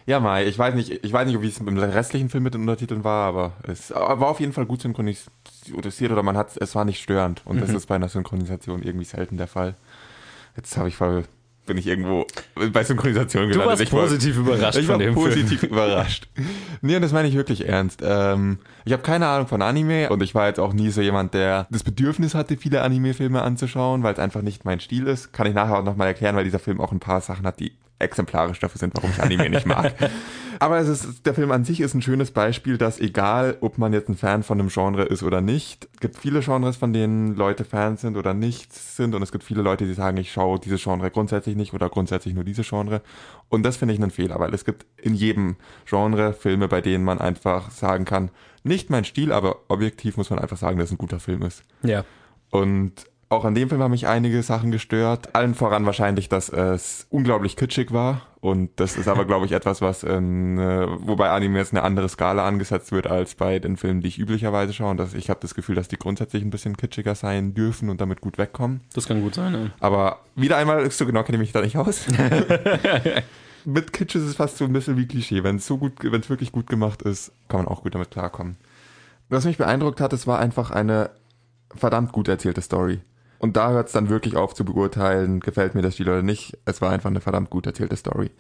[0.08, 3.04] Mai, ich weiß nicht, ich weiß nicht, wie es im restlichen Film mit den Untertiteln
[3.04, 7.02] war, aber es war auf jeden Fall gut synchronisiert oder man hat es war nicht
[7.02, 7.62] störend und Mhm.
[7.62, 9.76] das ist bei einer Synchronisation irgendwie selten der Fall.
[10.56, 11.24] Jetzt habe ich voll
[11.66, 12.26] bin ich irgendwo
[12.72, 13.68] bei Synchronisation Du gelandet.
[13.72, 15.26] warst Ich positiv überrascht ich war von dem Film.
[15.26, 16.30] positiv überrascht.
[16.82, 18.00] Nee, und das meine ich wirklich ernst.
[18.06, 21.34] Ähm, ich habe keine Ahnung von Anime und ich war jetzt auch nie so jemand,
[21.34, 25.34] der das Bedürfnis hatte, viele Anime-Filme anzuschauen, weil es einfach nicht mein Stil ist.
[25.34, 27.74] Kann ich nachher auch nochmal erklären, weil dieser Film auch ein paar Sachen hat, die
[28.00, 29.94] exemplarisch dafür sind, warum ich Anime nicht mag.
[30.60, 33.94] Aber es ist, der Film an sich ist ein schönes Beispiel, dass egal, ob man
[33.94, 37.36] jetzt ein Fan von einem Genre ist oder nicht, es gibt viele Genres, von denen
[37.36, 40.60] Leute Fans sind oder nicht sind und es gibt viele Leute, die sagen, ich schaue
[40.60, 43.02] dieses Genre grundsätzlich nicht oder grundsätzlich nur diese Genre.
[43.50, 47.04] Und das finde ich einen Fehler, weil es gibt in jedem Genre Filme, bei denen
[47.04, 48.32] man einfach sagen kann,
[48.64, 51.64] nicht mein Stil, aber objektiv muss man einfach sagen, dass es ein guter Film ist.
[51.84, 52.04] Ja.
[52.50, 55.36] Und auch an dem Film haben mich einige Sachen gestört.
[55.36, 58.22] Allen voran wahrscheinlich, dass es unglaublich kitschig war.
[58.40, 62.08] Und das ist aber, glaube ich, etwas, was in, äh, wobei Anime jetzt eine andere
[62.08, 64.92] Skala angesetzt wird als bei den Filmen, die ich üblicherweise schaue.
[64.92, 68.00] Und dass ich habe das Gefühl, dass die grundsätzlich ein bisschen kitschiger sein dürfen und
[68.00, 68.82] damit gut wegkommen.
[68.94, 69.72] Das kann gut sein, ja.
[69.82, 72.06] Aber wieder einmal, so genau kenne ich mich da nicht aus.
[73.66, 75.44] Mit Kitsch ist es fast so ein bisschen wie Klischee.
[75.44, 78.12] Wenn es so gut, wenn es wirklich gut gemacht ist, kann man auch gut damit
[78.12, 78.56] klarkommen.
[79.28, 81.10] Was mich beeindruckt hat, es war einfach eine
[81.76, 83.02] verdammt gut erzählte Story.
[83.40, 86.58] Und da hört es dann wirklich auf zu beurteilen, gefällt mir das Spiel oder nicht.
[86.66, 88.32] Es war einfach eine verdammt gut erzählte Story.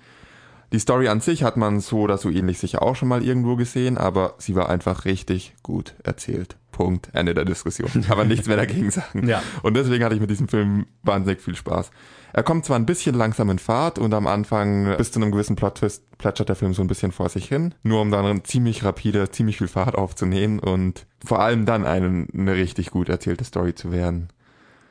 [0.73, 3.55] Die Story an sich hat man so oder so ähnlich sicher auch schon mal irgendwo
[3.55, 6.57] gesehen, aber sie war einfach richtig gut erzählt.
[6.71, 7.09] Punkt.
[7.13, 7.89] Ende der Diskussion.
[8.05, 9.27] Kann man nichts mehr dagegen sagen.
[9.27, 9.41] Ja.
[9.63, 11.89] Und deswegen hatte ich mit diesem Film wahnsinnig viel Spaß.
[12.33, 15.55] Er kommt zwar ein bisschen langsam in Fahrt und am Anfang bis zu einem gewissen
[15.55, 19.31] Plot-Twist plätschert der Film so ein bisschen vor sich hin, nur um dann ziemlich rapide,
[19.31, 23.91] ziemlich viel Fahrt aufzunehmen und vor allem dann eine, eine richtig gut erzählte Story zu
[23.91, 24.27] werden.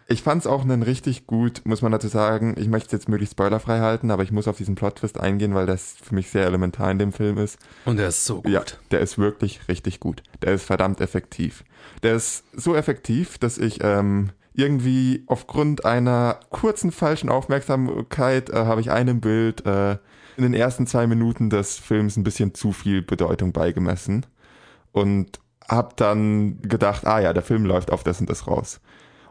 [0.09, 3.09] Ich fand es auch einen richtig gut, muss man dazu sagen, ich möchte es jetzt
[3.09, 6.47] möglichst spoilerfrei halten, aber ich muss auf diesen Plot-Twist eingehen, weil das für mich sehr
[6.47, 7.59] elementar in dem Film ist.
[7.85, 8.53] Und der ist so gut.
[8.53, 10.23] Ja, der ist wirklich richtig gut.
[10.42, 11.64] Der ist verdammt effektiv.
[12.05, 18.81] Der ist so effektiv, dass ich ähm, irgendwie aufgrund einer kurzen falschen Aufmerksamkeit äh, habe
[18.81, 19.99] ich einem Bild äh,
[20.37, 24.25] in den ersten zwei Minuten des Films ein bisschen zu viel Bedeutung beigemessen
[24.92, 28.81] und habe dann gedacht, ah ja, der Film läuft auf das und das raus.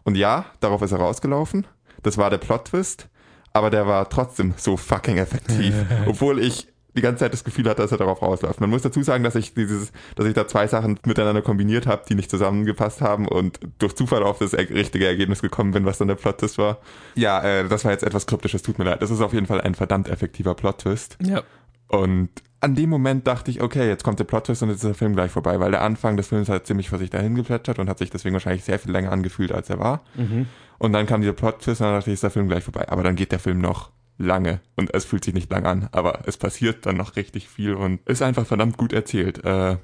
[0.05, 1.67] Und ja, darauf ist er rausgelaufen.
[2.03, 3.09] Das war der Plot-Twist,
[3.51, 5.73] aber der war trotzdem so fucking effektiv,
[6.05, 8.61] obwohl ich die ganze Zeit das Gefühl hatte, dass er darauf rausläuft.
[8.61, 12.03] Man muss dazu sagen, dass ich dieses, dass ich da zwei Sachen miteinander kombiniert habe,
[12.07, 16.07] die nicht zusammengepasst haben und durch Zufall auf das richtige Ergebnis gekommen bin, was dann
[16.07, 16.77] der Plot-Twist war.
[17.15, 19.01] Ja, äh, das war jetzt etwas kryptisches, tut mir leid.
[19.01, 21.17] Das ist auf jeden Fall ein verdammt effektiver Plot-Twist.
[21.21, 21.43] Ja.
[21.87, 22.29] Und
[22.65, 25.13] an dem Moment dachte ich, okay, jetzt kommt der Plot-Twist und jetzt ist der Film
[25.13, 27.99] gleich vorbei, weil der Anfang des Films hat ziemlich vor sich dahin geplätschert und hat
[27.99, 30.01] sich deswegen wahrscheinlich sehr viel länger angefühlt, als er war.
[30.15, 30.47] Mhm.
[30.80, 32.89] Und dann kam dieser Plot-Twist und dann dachte ich, ist der Film gleich vorbei.
[32.89, 36.21] Aber dann geht der Film noch lange und es fühlt sich nicht lang an, aber
[36.25, 39.45] es passiert dann noch richtig viel und ist einfach verdammt gut erzählt.
[39.45, 39.78] Äh,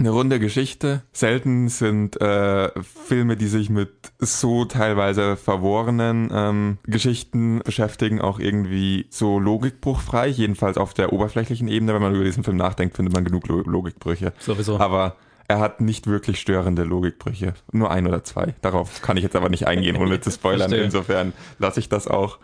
[0.00, 1.02] eine runde Geschichte.
[1.12, 9.06] Selten sind äh, Filme, die sich mit so teilweise verworrenen ähm, Geschichten beschäftigen, auch irgendwie
[9.10, 10.28] so logikbruchfrei.
[10.28, 13.60] Jedenfalls auf der oberflächlichen Ebene, wenn man über diesen Film nachdenkt, findet man genug Lo
[13.60, 14.32] Logikbrüche.
[14.38, 14.80] Sowieso.
[14.80, 15.16] Aber
[15.48, 17.54] er hat nicht wirklich störende Logikbrüche.
[17.72, 18.54] Nur ein oder zwei.
[18.62, 20.72] Darauf kann ich jetzt aber nicht eingehen, ohne zu spoilern.
[20.72, 22.38] Insofern lasse ich das auch.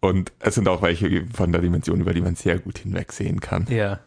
[0.00, 3.66] Und es sind auch welche von der Dimension, über die man sehr gut hinwegsehen kann.
[3.68, 4.00] ja.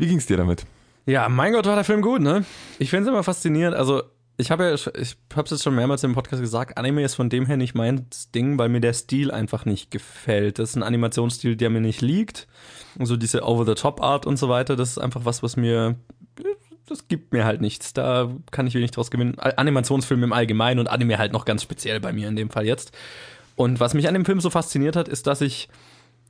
[0.00, 0.64] Wie ging's dir damit?
[1.08, 2.44] Ja, mein Gott, war der Film gut, ne?
[2.78, 3.74] Ich finde es immer faszinierend.
[3.74, 4.02] Also,
[4.36, 7.30] ich habe ja, ich habe es jetzt schon mehrmals im Podcast gesagt, Anime ist von
[7.30, 10.58] dem her nicht mein Ding, weil mir der Stil einfach nicht gefällt.
[10.58, 12.46] Das ist ein Animationsstil, der mir nicht liegt.
[12.98, 15.96] Und so diese Over-the-Top-Art und so weiter, das ist einfach was, was mir,
[16.86, 17.94] das gibt mir halt nichts.
[17.94, 19.38] Da kann ich wenig draus gewinnen.
[19.38, 22.92] Animationsfilme im Allgemeinen und Anime halt noch ganz speziell bei mir in dem Fall jetzt.
[23.56, 25.70] Und was mich an dem Film so fasziniert hat, ist, dass ich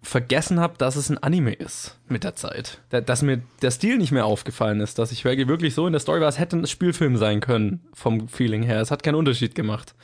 [0.02, 2.80] vergessen habe, dass es ein Anime ist mit der Zeit.
[2.90, 6.00] Da- Dass mir der Stil nicht mehr aufgefallen ist, dass ich wirklich so in der
[6.00, 8.80] Story war, es hätte ein Spielfilm sein können vom Feeling her.
[8.80, 9.94] Es hat keinen Unterschied gemacht.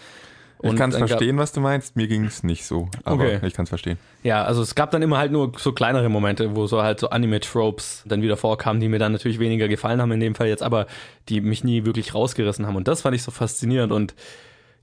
[0.62, 1.94] Ich Und kann es verstehen, was du meinst.
[1.94, 3.46] Mir ging es nicht so, aber Okay.
[3.46, 3.98] ich kann es verstehen.
[4.22, 7.11] Ja, also es gab dann immer halt nur so kleinere Momente, wo so halt so
[7.11, 10.62] Anime-Tropes dann wieder vorkamen, die mir dann natürlich weniger gefallen haben in dem Fall jetzt,
[10.62, 10.87] aber
[11.28, 12.76] die mich nie wirklich rausgerissen haben.
[12.76, 13.92] Und das fand ich so faszinierend.
[13.92, 14.14] Und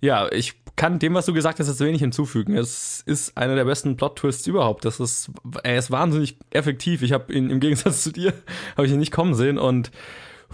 [0.02, 2.56] ja, ich kann dem, was du gesagt hast, jetzt wenig hinzufügen.
[2.56, 4.84] Es ist einer der besten Plot-Twists überhaupt.
[4.84, 5.30] Das ist,
[5.64, 7.04] er ist wahnsinnig effektiv.
[7.04, 8.34] Ich habe ihn im Gegensatz zu dir,
[8.78, 9.92] habe ich ihn nicht kommen sehen und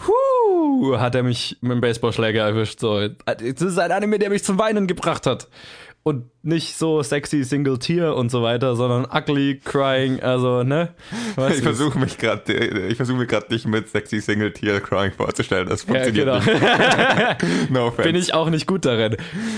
[0.06, 2.80] Huh, hat er mich mit dem Baseballschläger erwischt.
[2.80, 5.48] So, das ist ein Anime, der mich zum Weinen gebracht hat.
[6.08, 10.94] Und nicht so sexy Single Tier und so weiter, sondern ugly, crying, also, ne?
[11.36, 15.12] Weißt Ich versuche mich gerade, ich versuche mir gerade nicht mit sexy Single Tear Crying
[15.12, 15.68] vorzustellen.
[15.68, 16.38] Das ja, funktioniert genau.
[16.40, 17.70] nicht.
[17.72, 18.04] No offense.
[18.04, 19.18] Bin ich auch nicht gut darin.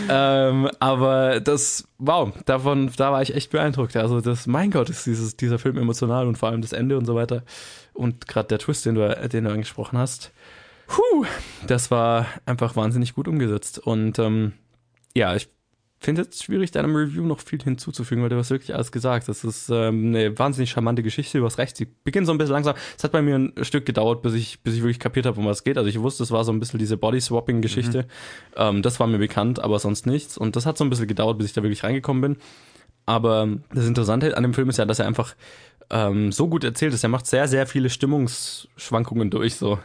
[0.10, 3.96] Ähm, aber das, wow, davon, da war ich echt beeindruckt.
[3.96, 7.06] Also, das, mein Gott, ist dieses, dieser Film emotional und vor allem das Ende und
[7.06, 7.44] so weiter.
[7.94, 10.32] Und gerade der Twist, den du, den du angesprochen hast.
[10.88, 11.26] Puh,
[11.68, 13.78] das war einfach wahnsinnig gut umgesetzt.
[13.78, 14.54] Und ähm,
[15.14, 15.48] ja, ich
[16.00, 19.28] finde es schwierig, deinem Review noch viel hinzuzufügen, weil du hast wirklich alles gesagt.
[19.28, 21.76] Das ist ähm, eine wahnsinnig charmante Geschichte, du hast recht.
[21.76, 22.76] Sie beginnt so ein bisschen langsam.
[22.98, 25.46] Es hat bei mir ein Stück gedauert, bis ich, bis ich wirklich kapiert habe, um
[25.46, 25.78] was es geht.
[25.78, 28.08] Also ich wusste, es war so ein bisschen diese Body-Swapping-Geschichte.
[28.56, 30.38] Ähm, das war mir bekannt, aber sonst nichts.
[30.38, 32.38] Und das hat so ein bisschen gedauert, bis ich da wirklich reingekommen bin.
[33.06, 35.36] Aber das Interessante an dem Film ist ja, dass er einfach
[35.92, 37.04] ähm, so gut erzählt ist.
[37.04, 39.56] Er macht sehr, sehr viele Stimmungsschwankungen durch.
[39.56, 39.80] So.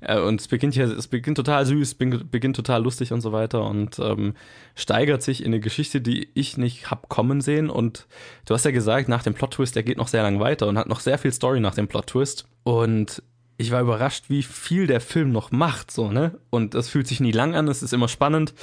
[0.00, 3.64] Äh, und es beginnt hier, es beginnt total süß, beginnt, total lustig und so weiter
[3.64, 4.34] und ähm,
[4.74, 7.68] steigert sich in eine Geschichte, die ich nicht hab kommen sehen.
[7.70, 8.06] Und
[8.46, 10.88] du hast ja gesagt, nach dem Plot-Twist, der geht noch sehr lang weiter und hat
[10.88, 12.46] noch sehr viel Story nach dem Plot-Twist.
[12.62, 13.22] Und
[13.58, 16.38] ich war überrascht, wie viel der Film noch macht, so, ne?
[16.48, 18.54] Und das fühlt sich nie lang an, es ist immer spannend.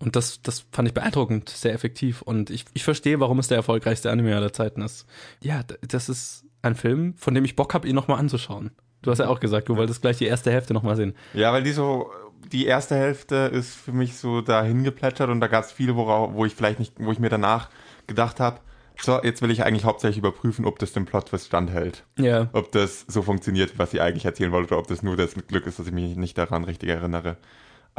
[0.00, 2.22] Und das, das fand ich beeindruckend, sehr effektiv.
[2.22, 5.06] Und ich, ich verstehe, warum es der erfolgreichste Anime aller Zeiten ist.
[5.42, 8.70] Ja, das ist ein Film, von dem ich Bock habe, ihn nochmal anzuschauen.
[9.02, 11.14] Du hast ja auch gesagt, du wolltest gleich die erste Hälfte nochmal sehen.
[11.34, 12.10] Ja, weil die so,
[12.52, 16.34] die erste Hälfte ist für mich so dahin geplätschert und da gab es viel, worauf,
[16.34, 17.70] wo ich vielleicht nicht, wo ich mir danach
[18.06, 18.60] gedacht habe,
[19.00, 22.04] so, jetzt will ich eigentlich hauptsächlich überprüfen, ob das dem Plot-Twist standhält.
[22.18, 22.48] Ja.
[22.52, 25.66] Ob das so funktioniert, was sie eigentlich erzählen wollte, oder ob das nur das Glück
[25.66, 27.36] ist, dass ich mich nicht daran richtig erinnere.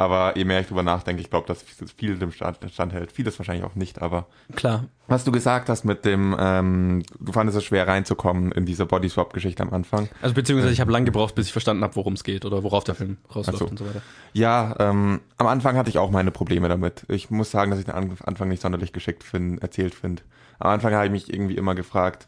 [0.00, 3.12] Aber je mehr ich drüber nachdenke, ich glaube, dass viel dem Stand, standhält.
[3.12, 4.86] Vieles wahrscheinlich auch nicht, aber Klar.
[5.08, 9.62] was du gesagt hast mit dem, ähm, du fandest es schwer reinzukommen in diese Bodyswap-Geschichte
[9.62, 10.08] am Anfang.
[10.22, 12.82] Also beziehungsweise ich habe lang gebraucht, bis ich verstanden habe, worum es geht oder worauf
[12.84, 13.66] der Film rausläuft so.
[13.66, 14.00] und so weiter.
[14.32, 17.04] Ja, ähm, am Anfang hatte ich auch meine Probleme damit.
[17.08, 20.22] Ich muss sagen, dass ich den An- Anfang nicht sonderlich geschickt find, erzählt finde.
[20.60, 22.26] Am Anfang habe ich mich irgendwie immer gefragt,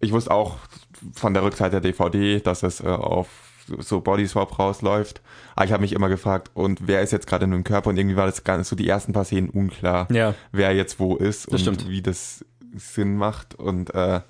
[0.00, 0.56] ich wusste auch
[1.12, 3.28] von der Rückseite der DVD, dass es äh, auf
[3.80, 5.20] so Bodyswap rausläuft.
[5.56, 7.90] Aber ich habe mich immer gefragt, und wer ist jetzt gerade in dem Körper?
[7.90, 10.34] Und irgendwie war das ganz so die ersten paar Szenen unklar, Ja.
[10.52, 11.88] wer jetzt wo ist und stimmt.
[11.88, 12.44] wie das
[12.76, 13.54] Sinn macht.
[13.54, 14.20] Und äh,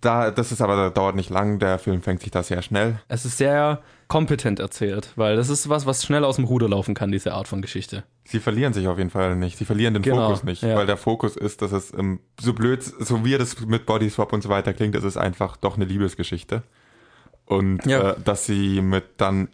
[0.00, 2.98] da, das ist aber, das dauert nicht lang, der Film fängt sich da sehr schnell.
[3.06, 6.94] Es ist sehr kompetent erzählt, weil das ist was, was schnell aus dem Ruder laufen
[6.94, 8.02] kann, diese Art von Geschichte.
[8.24, 9.56] Sie verlieren sich auf jeden Fall nicht.
[9.58, 10.76] Sie verlieren den Genau, Fokus nicht, ja.
[10.76, 14.42] weil der Fokus ist, dass es ähm, so blöd, so wie das mit Bodyswap und
[14.42, 16.62] so weiter klingt, ist es einfach doch eine Liebesgeschichte.
[17.56, 18.10] Und Ja.
[18.10, 19.48] äh, dass sie mit dann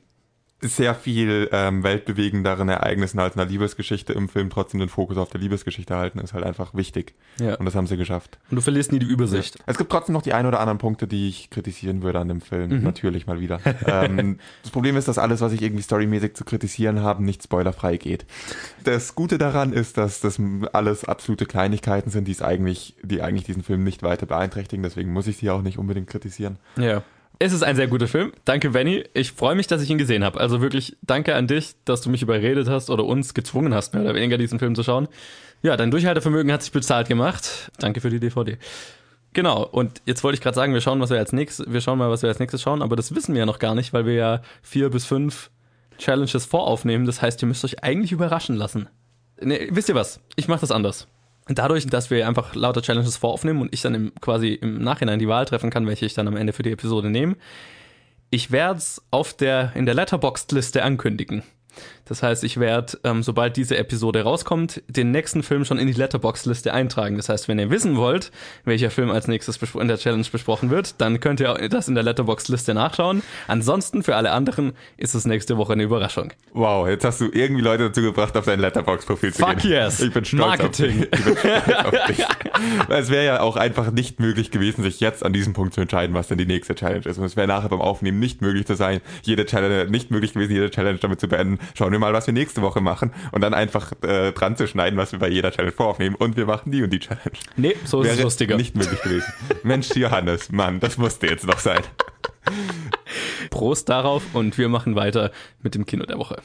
[0.61, 5.41] sehr viel ähm, weltbewegenderen Ereignissen als einer Liebesgeschichte im Film trotzdem den Fokus auf der
[5.41, 7.15] Liebesgeschichte halten, ist halt einfach wichtig.
[7.39, 7.55] Ja.
[7.55, 8.41] Und das haben sie geschafft.
[8.51, 9.57] Und du verlierst nie die Übersicht.
[9.67, 12.41] Es gibt trotzdem noch die ein oder anderen Punkte, die ich kritisieren würde an dem
[12.41, 12.71] Film.
[12.79, 12.83] Mhm.
[12.83, 13.61] Natürlich mal wieder.
[13.87, 17.97] ähm, das Problem ist, dass alles, was ich irgendwie storymäßig zu kritisieren habe, nicht spoilerfrei
[17.97, 18.27] geht.
[18.83, 20.41] Das Gute daran ist, dass das
[20.73, 24.83] alles absolute Kleinigkeiten sind, die es eigentlich, die eigentlich diesen Film nicht weiter beeinträchtigen.
[24.83, 26.57] Deswegen muss ich sie auch nicht unbedingt kritisieren.
[26.77, 27.05] Ja.
[27.41, 28.33] Es ist ein sehr guter Film.
[28.45, 29.05] Danke, Benny.
[29.15, 30.41] Ich freue mich, dass ich ihn gesehen habe.
[30.41, 34.03] Also wirklich danke an dich, dass du mich überredet hast oder uns gezwungen hast, mehr
[34.03, 35.07] oder weniger diesen Film zu schauen.
[35.63, 37.71] Ja, dein Durchhaltevermögen hat sich bezahlt gemacht.
[37.79, 38.59] Danke für die DVD.
[39.35, 41.99] Genau, und jetzt wollte ich gerade sagen, wir schauen, was wir als nächstes, wir schauen
[41.99, 44.07] mal, was wir als nächstes schauen, aber das wissen wir ja noch gar nicht, weil
[44.07, 45.51] wir ja vier bis fünf
[45.99, 47.07] Challenges voraufnehmen.
[47.07, 48.89] Das heißt, ihr müsst euch eigentlich überraschen lassen.
[49.41, 50.21] Nee, wisst ihr was?
[50.35, 51.07] Ich mache das anders.
[51.49, 55.29] Dadurch, dass wir einfach lauter Challenges voraufnehmen und ich dann im, quasi im Nachhinein die
[55.29, 57.37] Wahl treffen kann, welche ich dann am Ende für die Episode nehme,
[58.31, 61.43] ich werde es auf der, in der Letterboxd-Liste ankündigen.
[62.09, 65.93] Das heißt, ich werde, ähm, sobald diese Episode rauskommt, den nächsten Film schon in die
[65.93, 67.17] Letterbox-Liste eintragen.
[67.17, 68.33] Das heißt, wenn ihr wissen wollt,
[68.65, 72.05] welcher Film als nächstes in der Challenge besprochen wird, dann könnt ihr das in der
[72.05, 73.23] Letterbox-Liste nachschauen.
[73.47, 76.33] Ansonsten, für alle anderen, ist es nächste Woche eine Überraschung.
[76.53, 79.73] Wow, jetzt hast du irgendwie Leute dazu gebracht, auf dein Letterbox-Profil zu Fuck gehen.
[79.73, 80.01] yes.
[80.01, 81.03] Ich bin stolz Marketing.
[81.03, 81.09] auf dich.
[81.19, 82.25] Ich bin stolz auf dich.
[82.89, 85.81] Weil es wäre ja auch einfach nicht möglich gewesen, sich jetzt an diesem Punkt zu
[85.81, 87.19] entscheiden, was denn die nächste Challenge ist.
[87.19, 90.53] Und es wäre nachher beim Aufnehmen nicht möglich zu sein, jede Challenge, nicht möglich gewesen,
[90.53, 91.59] jede Challenge damit zu beenden.
[91.77, 94.99] Schauen wir mal, was wir nächste Woche machen und dann einfach äh, dran zu schneiden,
[94.99, 97.21] was wir bei jeder Challenge voraufnehmen und wir machen die und die Challenge.
[97.57, 98.57] Nee, so ist es Wäre lustiger.
[98.57, 99.33] nicht möglich gewesen.
[99.63, 101.83] Mensch, Johannes, Mann, das musste jetzt noch sein.
[103.51, 105.31] Prost darauf und wir machen weiter
[105.63, 106.41] mit dem Kino der Woche.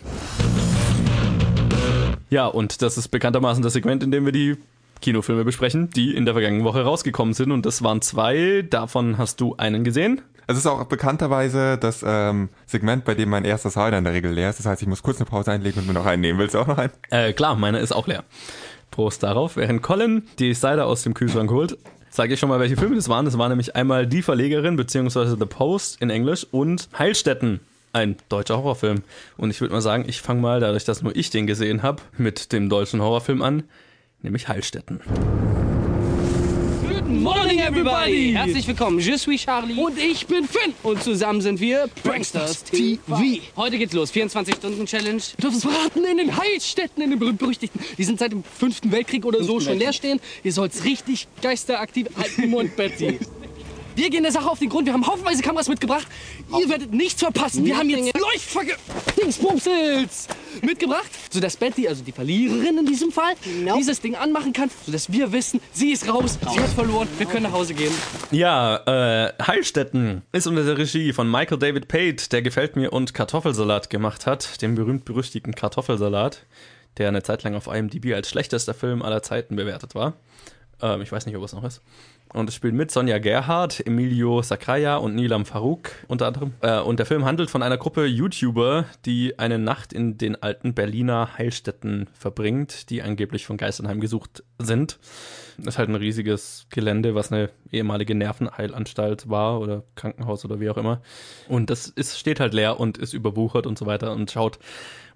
[2.30, 4.58] Ja, und das ist bekanntermaßen das Segment, in dem wir die
[5.02, 7.52] Kinofilme besprechen, die in der vergangenen Woche rausgekommen sind.
[7.52, 8.66] Und das waren zwei.
[8.68, 10.22] Davon hast du einen gesehen.
[10.48, 14.32] Es ist auch bekannterweise das ähm, Segment, bei dem mein erster Cider in der Regel
[14.32, 14.60] leer ist.
[14.60, 16.40] Das heißt, ich muss kurz eine Pause einlegen und mir noch einen nehmen.
[16.40, 16.92] Willst du auch noch einen?
[17.10, 18.24] Äh, klar, meiner ist auch leer.
[18.92, 19.56] Prost darauf.
[19.58, 21.78] Während Colin die Cider aus dem Kühlschrank holt,
[22.10, 23.26] sage ich schon mal, welche Filme das waren.
[23.26, 28.58] Das war nämlich einmal Die Verlegerin, beziehungsweise The Post in Englisch und Heilstätten, ein deutscher
[28.58, 29.04] Horrorfilm.
[29.38, 32.04] Und ich würde mal sagen, ich fange mal, dadurch, dass nur ich den gesehen habe,
[32.18, 33.64] mit dem deutschen Horrorfilm an,
[34.22, 35.02] nämlich Heilstätten.
[37.22, 38.34] Morning, everybody!
[38.34, 39.76] Herzlich willkommen, je suis Charlie.
[39.76, 40.74] Und ich bin Finn.
[40.82, 43.40] Und zusammen sind wir Pranksters TV.
[43.56, 45.22] Heute geht's los, 24-Stunden-Challenge.
[45.38, 47.80] Du darfst es verraten, in den Heilstätten, in den berühmt-berüchtigten.
[47.98, 50.20] Die sind seit dem fünften Weltkrieg oder so schon leer stehen.
[50.44, 53.20] Ihr sollt's richtig geisteraktiv halten, Mund, Betty.
[53.96, 54.88] Wir gehen der Sache auf den Grund.
[54.88, 56.08] Wir haben haufenweise Kameras mitgebracht.
[56.60, 57.64] Ihr werdet nichts verpassen.
[57.66, 58.14] Wir haben jetzt
[59.22, 60.28] Dingsbumsels
[60.62, 63.34] mitgebracht, sodass Betty, also die Verliererin in diesem Fall,
[63.78, 67.44] dieses Ding anmachen kann, sodass wir wissen, sie ist raus, sie hat verloren, wir können
[67.44, 67.94] nach Hause gehen.
[68.32, 68.78] Ja,
[69.28, 73.90] äh, Heilstätten ist unter der Regie von Michael David Pate, der gefällt mir und Kartoffelsalat
[73.90, 76.46] gemacht hat, dem berühmt-berüchtigten Kartoffelsalat,
[76.98, 80.14] der eine Zeit lang auf IMDb als schlechtester Film aller Zeiten bewertet war.
[80.82, 81.82] Ähm, ich weiß nicht, ob es noch ist.
[82.34, 86.54] Und es spielt mit Sonja Gerhardt, Emilio Sacraia und Nilam Farouk unter anderem.
[86.62, 90.74] Äh, und der Film handelt von einer Gruppe YouTuber, die eine Nacht in den alten
[90.74, 94.98] Berliner Heilstätten verbringt, die angeblich von Geistern heimgesucht sind.
[95.58, 100.72] Das ist halt ein riesiges Gelände, was eine ehemalige Nervenheilanstalt war oder Krankenhaus oder wie
[100.72, 101.02] auch immer.
[101.48, 104.58] Und das ist, steht halt leer und ist überwuchert und so weiter und schaut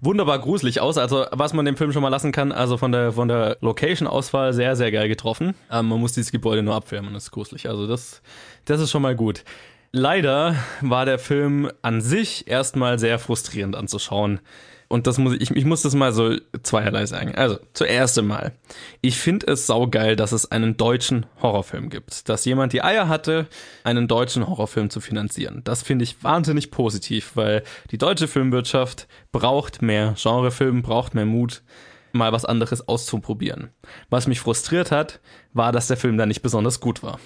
[0.00, 0.98] wunderbar gruselig aus.
[0.98, 4.52] Also was man dem Film schon mal lassen kann, also von der von der Location-Auswahl
[4.52, 5.54] sehr, sehr geil getroffen.
[5.70, 7.68] Ähm, man muss dieses Gebäude nur abfilmen, das ist gruselig.
[7.68, 8.22] Also das,
[8.64, 9.44] das ist schon mal gut.
[9.92, 14.40] Leider war der Film an sich erstmal sehr frustrierend anzuschauen.
[14.88, 17.34] Und das muss ich, ich muss das mal so zweierlei sagen.
[17.34, 18.52] Also, zuerst einmal.
[19.02, 22.28] Ich finde es saugeil, dass es einen deutschen Horrorfilm gibt.
[22.30, 23.48] Dass jemand die Eier hatte,
[23.84, 25.60] einen deutschen Horrorfilm zu finanzieren.
[25.64, 31.62] Das finde ich wahnsinnig positiv, weil die deutsche Filmwirtschaft braucht mehr Genrefilm, braucht mehr Mut,
[32.12, 33.68] mal was anderes auszuprobieren.
[34.08, 35.20] Was mich frustriert hat,
[35.52, 37.20] war, dass der Film da nicht besonders gut war.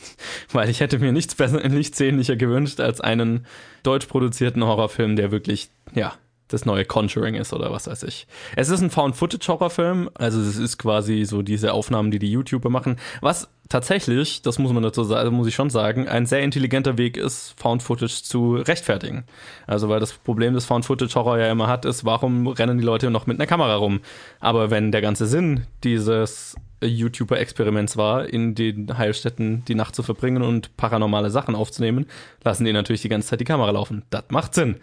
[0.52, 3.46] weil ich hätte mir nichts besser, nichts sehnlicher gewünscht als einen
[3.82, 6.14] deutsch produzierten Horrorfilm, der wirklich, ja,
[6.48, 8.26] das neue Conjuring ist oder was weiß ich.
[8.56, 12.96] Es ist ein Found-Footage-Horrorfilm, also es ist quasi so diese Aufnahmen, die die YouTuber machen,
[13.20, 17.16] was tatsächlich, das muss man dazu sagen, muss ich schon sagen, ein sehr intelligenter Weg
[17.16, 19.24] ist, Found-Footage zu rechtfertigen.
[19.66, 23.26] Also weil das Problem des Found-Footage-Horror ja immer hat, ist, warum rennen die Leute noch
[23.26, 24.00] mit einer Kamera rum?
[24.40, 30.42] Aber wenn der ganze Sinn dieses YouTuber-Experiments war, in den Heilstätten die Nacht zu verbringen
[30.42, 32.06] und paranormale Sachen aufzunehmen,
[32.44, 34.02] lassen die natürlich die ganze Zeit die Kamera laufen.
[34.10, 34.76] Das macht Sinn.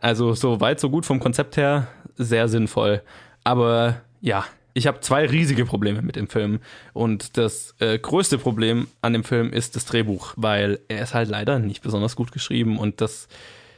[0.00, 3.02] Also so weit, so gut vom Konzept her, sehr sinnvoll.
[3.44, 6.60] Aber ja, ich habe zwei riesige Probleme mit dem Film.
[6.92, 11.30] Und das äh, größte Problem an dem Film ist das Drehbuch, weil er ist halt
[11.30, 13.28] leider nicht besonders gut geschrieben und das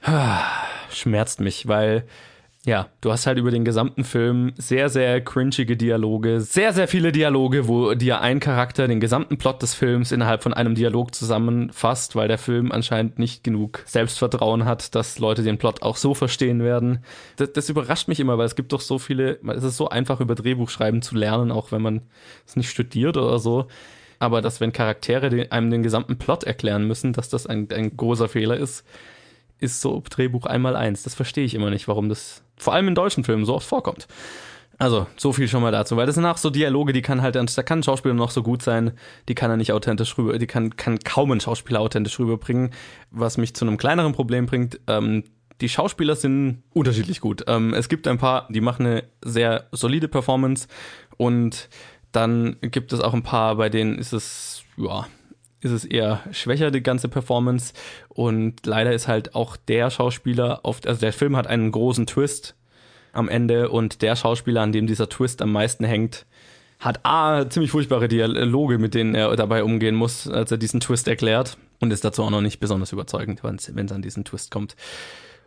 [0.02, 0.42] ah,
[0.90, 2.04] schmerzt mich, weil
[2.68, 7.12] ja, du hast halt über den gesamten Film sehr, sehr cringige Dialoge, sehr, sehr viele
[7.12, 12.14] Dialoge, wo dir ein Charakter den gesamten Plot des Films innerhalb von einem Dialog zusammenfasst,
[12.14, 16.62] weil der Film anscheinend nicht genug Selbstvertrauen hat, dass Leute den Plot auch so verstehen
[16.62, 16.98] werden.
[17.36, 20.20] Das, das überrascht mich immer, weil es gibt doch so viele, es ist so einfach
[20.20, 22.02] über Drehbuchschreiben zu lernen, auch wenn man
[22.46, 23.66] es nicht studiert oder so.
[24.18, 27.96] Aber dass wenn Charaktere den, einem den gesamten Plot erklären müssen, dass das ein, ein
[27.96, 28.84] großer Fehler ist,
[29.60, 31.02] ist so Drehbuch einmal eins.
[31.02, 34.06] Das verstehe ich immer nicht, warum das vor allem in deutschen Filmen so oft vorkommt.
[34.80, 37.34] Also, so viel schon mal dazu, weil das sind auch so Dialoge, die kann halt,
[37.34, 38.92] da kann ein Schauspieler noch so gut sein,
[39.28, 42.70] die kann er nicht authentisch rüber, die kann, kann kaum ein Schauspieler authentisch rüberbringen,
[43.10, 44.78] was mich zu einem kleineren Problem bringt.
[44.86, 45.24] Ähm,
[45.60, 47.44] die Schauspieler sind unterschiedlich gut.
[47.48, 50.68] Ähm, es gibt ein paar, die machen eine sehr solide Performance
[51.16, 51.68] und
[52.12, 55.08] dann gibt es auch ein paar, bei denen ist es, ja,
[55.60, 57.72] ist es eher schwächer, die ganze Performance.
[58.08, 62.54] Und leider ist halt auch der Schauspieler oft, also der Film hat einen großen Twist
[63.12, 66.26] am Ende und der Schauspieler, an dem dieser Twist am meisten hängt,
[66.78, 71.08] hat A, ziemlich furchtbare Dialoge, mit denen er dabei umgehen muss, als er diesen Twist
[71.08, 74.76] erklärt und ist dazu auch noch nicht besonders überzeugend, wenn es an diesen Twist kommt.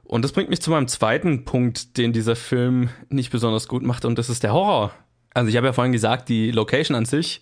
[0.04, 4.04] Und das bringt mich zu meinem zweiten Punkt, den dieser Film nicht besonders gut macht
[4.04, 4.92] und das ist der Horror.
[5.34, 7.42] Also ich habe ja vorhin gesagt, die Location an sich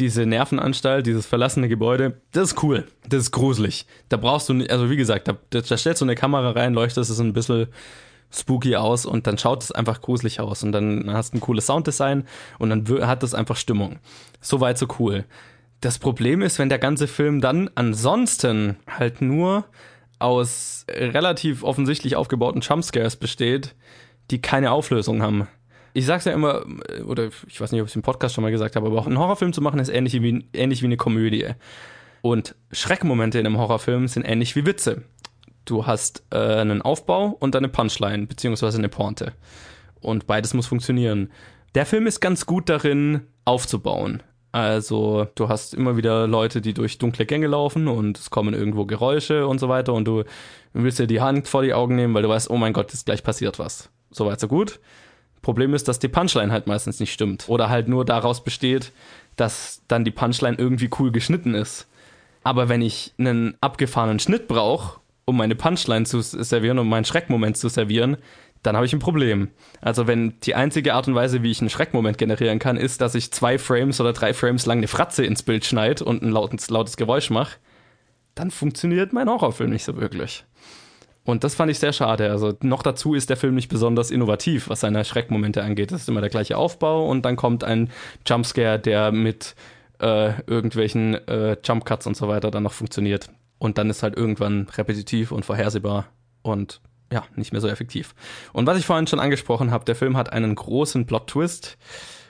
[0.00, 2.86] diese Nervenanstalt, dieses verlassene Gebäude, das ist cool.
[3.08, 3.86] Das ist gruselig.
[4.08, 7.10] Da brauchst du nicht, also wie gesagt, da, da stellst du eine Kamera rein, leuchtest
[7.10, 7.68] es ein bisschen
[8.32, 11.66] spooky aus und dann schaut es einfach gruselig aus und dann hast du ein cooles
[11.66, 12.26] Sounddesign
[12.58, 13.98] und dann hat es einfach Stimmung.
[14.40, 15.24] So weit, so cool.
[15.80, 19.64] Das Problem ist, wenn der ganze Film dann ansonsten halt nur
[20.18, 23.74] aus relativ offensichtlich aufgebauten Jumpscares besteht,
[24.30, 25.48] die keine Auflösung haben.
[25.92, 26.64] Ich sag's ja immer,
[27.06, 29.06] oder ich weiß nicht, ob ich es im Podcast schon mal gesagt habe, aber auch
[29.06, 31.48] einen Horrorfilm zu machen ist ähnlich wie, ähnlich wie eine Komödie.
[32.22, 35.02] Und Schreckmomente in einem Horrorfilm sind ähnlich wie Witze.
[35.64, 39.32] Du hast äh, einen Aufbau und eine Punchline, beziehungsweise eine Pointe.
[40.00, 41.30] Und beides muss funktionieren.
[41.74, 44.22] Der Film ist ganz gut darin, aufzubauen.
[44.52, 48.84] Also du hast immer wieder Leute, die durch dunkle Gänge laufen und es kommen irgendwo
[48.84, 50.24] Geräusche und so weiter und du
[50.72, 53.06] willst dir die Hand vor die Augen nehmen, weil du weißt, oh mein Gott, ist
[53.06, 53.90] gleich passiert was.
[54.10, 54.80] Soweit so gut.
[55.42, 58.92] Problem ist, dass die Punchline halt meistens nicht stimmt oder halt nur daraus besteht,
[59.36, 61.86] dass dann die Punchline irgendwie cool geschnitten ist.
[62.42, 67.56] Aber wenn ich einen abgefahrenen Schnitt brauche, um meine Punchline zu servieren, um meinen Schreckmoment
[67.56, 68.16] zu servieren,
[68.62, 69.48] dann habe ich ein Problem.
[69.80, 73.14] Also wenn die einzige Art und Weise, wie ich einen Schreckmoment generieren kann, ist, dass
[73.14, 76.68] ich zwei Frames oder drei Frames lang eine Fratze ins Bild schneide und ein lautes,
[76.68, 77.56] lautes Geräusch mache,
[78.34, 80.44] dann funktioniert mein Horrorfilm nicht so wirklich.
[81.24, 82.30] Und das fand ich sehr schade.
[82.30, 85.92] Also noch dazu ist der Film nicht besonders innovativ, was seine Schreckmomente angeht.
[85.92, 87.90] Das ist immer der gleiche Aufbau und dann kommt ein
[88.26, 89.54] Jumpscare, der mit
[90.00, 93.30] äh, irgendwelchen äh, Jumpcuts und so weiter dann noch funktioniert.
[93.58, 96.06] Und dann ist halt irgendwann repetitiv und vorhersehbar
[96.42, 96.80] und
[97.12, 98.14] ja, nicht mehr so effektiv.
[98.52, 101.76] Und was ich vorhin schon angesprochen habe, der Film hat einen großen Plot-Twist.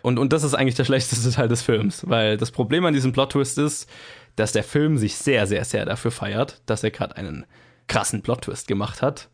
[0.02, 3.12] Und, und das ist eigentlich der schlechteste Teil des Films, weil das Problem an diesem
[3.12, 3.88] Plot-Twist ist,
[4.36, 7.44] dass der Film sich sehr, sehr, sehr dafür feiert, dass er gerade einen
[7.90, 9.28] krassen Plot-Twist gemacht hat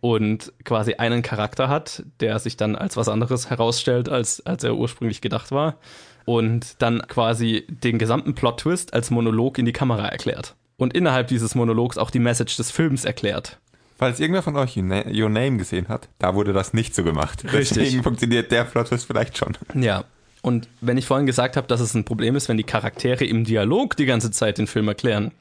[0.00, 4.76] und quasi einen Charakter hat, der sich dann als was anderes herausstellt, als, als er
[4.76, 5.76] ursprünglich gedacht war.
[6.24, 10.54] Und dann quasi den gesamten Plot-Twist als Monolog in die Kamera erklärt.
[10.76, 13.58] Und innerhalb dieses Monologs auch die Message des Films erklärt.
[13.96, 17.44] Falls irgendwer von euch Your Name gesehen hat, da wurde das nicht so gemacht.
[17.52, 17.78] Richtig.
[17.78, 19.56] Deswegen funktioniert der Plot-Twist vielleicht schon.
[19.74, 20.04] Ja.
[20.42, 23.44] Und wenn ich vorhin gesagt habe, dass es ein Problem ist, wenn die Charaktere im
[23.44, 25.32] Dialog die ganze Zeit den Film erklären,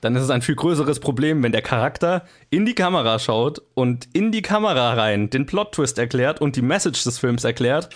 [0.00, 4.08] dann ist es ein viel größeres Problem, wenn der Charakter in die Kamera schaut und
[4.12, 7.90] in die Kamera rein den Plot-Twist erklärt und die Message des Films erklärt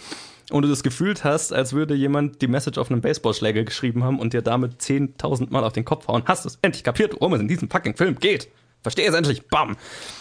[0.51, 4.19] und du das Gefühl hast, als würde jemand die Message auf einem Baseballschläger geschrieben haben
[4.19, 6.23] und dir damit 10.000 Mal auf den Kopf hauen.
[6.27, 8.49] Hast du es endlich kapiert, worum es in diesem fucking Film geht?
[8.85, 9.49] Verstehe es endlich.
[9.49, 9.77] Bam.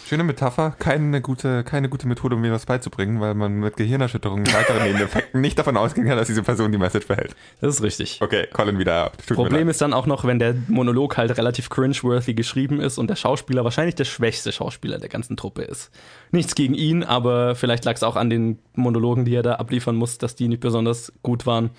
[0.08, 4.48] Schöne Metapher, keine gute, keine gute Methode, um mir das beizubringen, weil man mit Gehirnerschütterungen
[4.48, 7.36] und weiteren Nebeneffekten nicht davon ausgehen kann, dass diese Person die Message behält.
[7.60, 8.22] Das ist richtig.
[8.22, 9.18] Okay, Colin wieder ab.
[9.28, 13.10] Tut Problem ist dann auch noch, wenn der Monolog halt relativ cringe-worthy geschrieben ist und
[13.10, 15.92] der Schauspieler wahrscheinlich der schwächste Schauspieler der ganzen Truppe ist.
[16.32, 19.98] Nichts gegen ihn, aber vielleicht lag es auch an den Monologen, die er da abliefern
[19.98, 21.72] muss, dass die nicht besonders gut waren.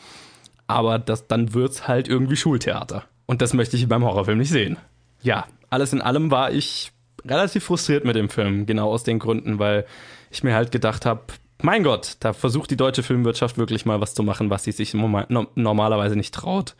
[0.66, 3.04] Aber das, dann wird's halt irgendwie Schultheater.
[3.24, 4.76] Und das möchte ich beim Horrorfilm nicht sehen.
[5.22, 6.92] Ja, alles in allem war ich
[7.24, 9.86] relativ frustriert mit dem Film, genau aus den Gründen, weil
[10.30, 11.22] ich mir halt gedacht habe,
[11.62, 14.94] mein Gott, da versucht die deutsche Filmwirtschaft wirklich mal was zu machen, was sie sich
[14.94, 16.76] normalerweise nicht traut.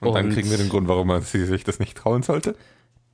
[0.00, 2.54] Und, Und dann kriegen wir den Grund, warum man sie sich das nicht trauen sollte?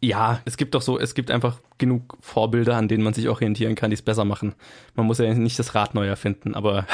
[0.00, 3.76] Ja, es gibt doch so, es gibt einfach genug Vorbilder, an denen man sich orientieren
[3.76, 4.54] kann, die es besser machen.
[4.96, 6.86] Man muss ja nicht das Rad neu erfinden, aber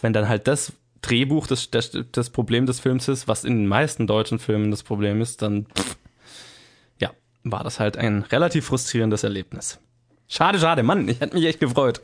[0.00, 0.72] wenn dann halt das
[1.02, 4.84] Drehbuch das, das, das Problem des Films ist, was in den meisten deutschen Filmen das
[4.84, 5.96] Problem ist, dann pff,
[7.44, 9.78] war das halt ein relativ frustrierendes Erlebnis.
[10.28, 12.00] Schade, schade, Mann, ich hätte mich echt gefreut.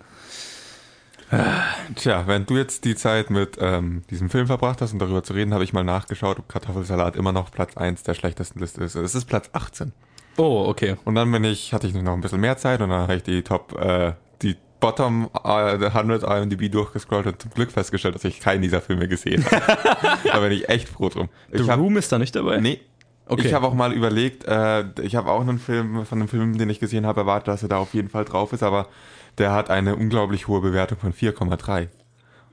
[1.95, 5.35] Tja, wenn du jetzt die Zeit mit ähm, diesem Film verbracht hast und darüber zu
[5.35, 8.95] reden, habe ich mal nachgeschaut, ob Kartoffelsalat immer noch Platz 1 der schlechtesten Liste ist.
[8.95, 9.93] Es ist Platz 18.
[10.39, 10.97] Oh, okay.
[11.05, 13.23] Und dann bin ich, hatte ich noch ein bisschen mehr Zeit und dann habe ich
[13.25, 18.63] die Top, äh, die Bottom 100 IMDb durchgescrollt und zum Glück festgestellt, dass ich keinen
[18.63, 20.19] dieser Filme gesehen habe.
[20.25, 21.29] da bin ich echt froh drum.
[21.53, 22.59] The ich hab, Room ist da nicht dabei?
[22.59, 22.81] Nee,
[23.29, 23.47] Okay.
[23.47, 26.71] Ich habe auch mal überlegt, äh, ich habe auch einen Film von einem Film, den
[26.71, 28.89] ich gesehen habe, erwartet, dass er da auf jeden Fall drauf ist, aber
[29.37, 31.89] der hat eine unglaublich hohe Bewertung von 4,3.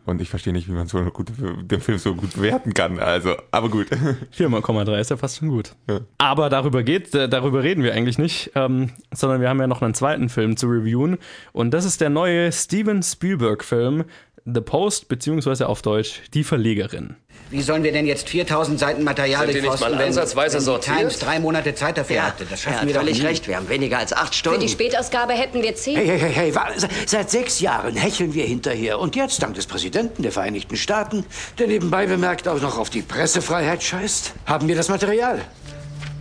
[0.05, 2.99] Und ich verstehe nicht, wie man so gute, den Film so gut bewerten kann.
[2.99, 3.88] Also, aber gut.
[4.38, 5.76] 4,3 ist ja fast schon gut.
[5.89, 6.01] Ja.
[6.19, 9.82] Aber darüber geht, äh, darüber reden wir eigentlich nicht, ähm, sondern wir haben ja noch
[9.82, 11.17] einen zweiten Film zu reviewen.
[11.53, 14.03] Und das ist der neue Steven Spielberg-Film
[14.47, 17.15] The Post, beziehungsweise auf Deutsch Die Verlegerin.
[17.49, 21.17] Wie sollen wir denn jetzt 4000 Seiten Material Sind durchforsten, wenn, ansatzweise wenn die Times
[21.17, 22.45] drei Monate Zeit dafür ja, hatte?
[22.47, 23.25] Das schaffen ja, wir doch völlig nie.
[23.25, 23.47] recht.
[23.47, 24.59] Wir haben weniger als acht Stunden.
[24.59, 25.95] Für die Spätausgabe hätten wir zehn.
[25.95, 26.87] Hey, hey, hey, hey.
[27.07, 28.99] Seit sechs Jahren hecheln wir hinterher.
[28.99, 31.25] Und jetzt, dank des Präsidenten der Vereinigten Staaten,
[31.57, 35.41] der nebenbei bemerkt auch noch auf die Pressefreiheit scheißt, haben wir das Material.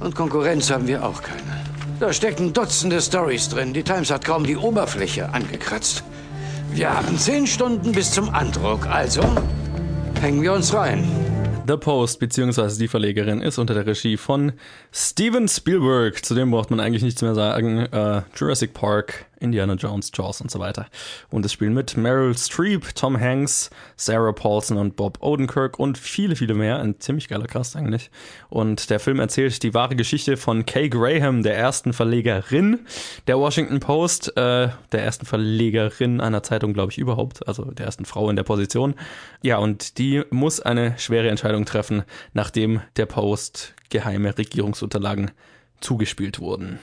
[0.00, 1.62] Und Konkurrenz haben wir auch keine.
[2.00, 3.74] Da stecken Dutzende Stories drin.
[3.74, 6.04] Die Times hat kaum die Oberfläche angekratzt.
[6.74, 9.22] Wir haben zehn Stunden bis zum Andruck, also
[10.20, 11.04] hängen wir uns rein.
[11.68, 12.76] The Post bzw.
[12.78, 14.52] die Verlegerin ist unter der Regie von
[14.92, 16.24] Steven Spielberg.
[16.24, 17.86] Zudem braucht man eigentlich nichts mehr sagen.
[17.94, 20.86] Uh, Jurassic Park Indiana Jones, Jaws und so weiter.
[21.30, 26.36] Und es spielen mit Meryl Streep, Tom Hanks, Sarah Paulson und Bob Odenkirk und viele,
[26.36, 26.78] viele mehr.
[26.78, 28.10] Ein ziemlich geiler Cast eigentlich.
[28.48, 32.80] Und der Film erzählt die wahre Geschichte von Kay Graham, der ersten Verlegerin
[33.26, 38.04] der Washington Post, äh, der ersten Verlegerin einer Zeitung, glaube ich, überhaupt, also der ersten
[38.04, 38.94] Frau in der Position.
[39.42, 45.30] Ja, und die muss eine schwere Entscheidung treffen, nachdem der Post geheime Regierungsunterlagen
[45.80, 46.78] zugespielt wurden.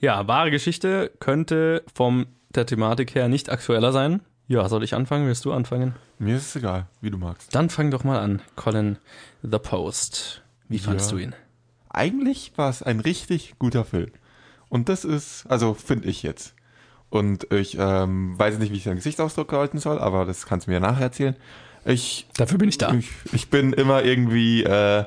[0.00, 4.20] Ja, wahre Geschichte könnte vom der Thematik her nicht aktueller sein.
[4.46, 5.26] Ja, soll ich anfangen?
[5.26, 5.94] Willst du anfangen?
[6.18, 7.54] Mir ist es egal, wie du magst.
[7.54, 8.98] Dann fang doch mal an, Colin
[9.42, 10.42] The Post.
[10.68, 11.16] Wie fandest Ja.
[11.16, 11.34] du ihn?
[11.88, 14.10] Eigentlich war es ein richtig guter Film.
[14.68, 16.54] Und das ist, also finde ich jetzt.
[17.08, 20.72] Und ich ähm, weiß nicht, wie ich seinen Gesichtsausdruck halten soll, aber das kannst du
[20.72, 21.36] mir nachher erzählen.
[21.84, 22.92] Ich, Dafür bin ich da.
[22.94, 25.04] ich, ich bin immer irgendwie, äh,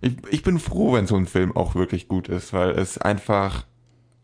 [0.00, 3.64] ich, ich bin froh, wenn so ein Film auch wirklich gut ist, weil es einfach,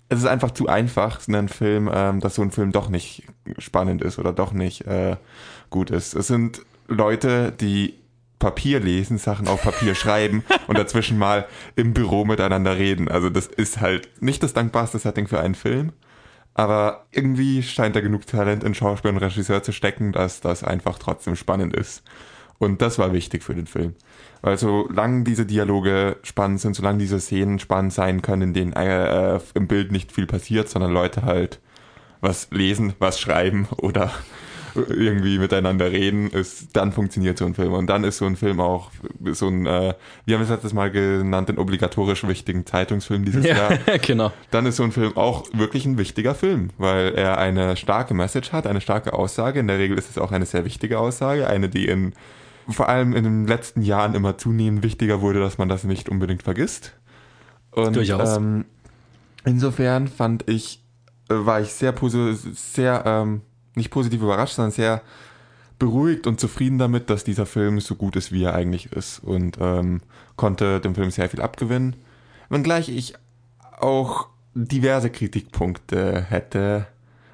[0.08, 3.24] es ist einfach zu einfach, einen Film, ähm, dass so ein Film doch nicht
[3.58, 5.16] spannend ist oder doch nicht äh,
[5.70, 6.14] gut ist.
[6.14, 7.94] Es sind Leute, die
[8.38, 13.08] Papier lesen, Sachen auf Papier schreiben und dazwischen mal im Büro miteinander reden.
[13.08, 15.92] Also das ist halt nicht das dankbarste Setting für einen Film,
[16.54, 20.98] aber irgendwie scheint da genug Talent in Schauspiel und Regisseur zu stecken, dass das einfach
[20.98, 22.02] trotzdem spannend ist.
[22.58, 23.94] Und das war wichtig für den Film.
[24.42, 29.36] Weil solange diese Dialoge spannend sind, solange diese Szenen spannend sein können, in denen äh,
[29.36, 31.60] äh, im Bild nicht viel passiert, sondern Leute halt
[32.20, 34.10] was lesen, was schreiben oder
[34.88, 37.72] irgendwie miteinander reden, ist, dann funktioniert so ein Film.
[37.72, 38.90] Und dann ist so ein Film auch
[39.32, 43.72] so ein, äh, wir haben es letztes Mal genannt, den obligatorisch wichtigen Zeitungsfilm dieses Jahr
[43.72, 44.32] Ja, genau.
[44.50, 48.52] dann ist so ein Film auch wirklich ein wichtiger Film, weil er eine starke Message
[48.52, 49.60] hat, eine starke Aussage.
[49.60, 52.12] In der Regel ist es auch eine sehr wichtige Aussage, eine, die in
[52.68, 56.42] vor allem in den letzten Jahren immer zunehmend wichtiger wurde, dass man das nicht unbedingt
[56.42, 56.92] vergisst.
[57.70, 58.36] Und, Durchaus.
[58.36, 58.64] Ähm,
[59.44, 60.82] insofern fand ich,
[61.28, 61.94] äh, war ich sehr
[62.54, 63.42] sehr ähm,
[63.74, 65.02] nicht positiv überrascht, sondern sehr
[65.78, 69.58] beruhigt und zufrieden damit, dass dieser Film so gut ist, wie er eigentlich ist und
[69.60, 70.00] ähm,
[70.36, 71.96] konnte dem Film sehr viel abgewinnen.
[72.48, 73.14] Wenngleich ich
[73.78, 76.86] auch diverse Kritikpunkte hätte.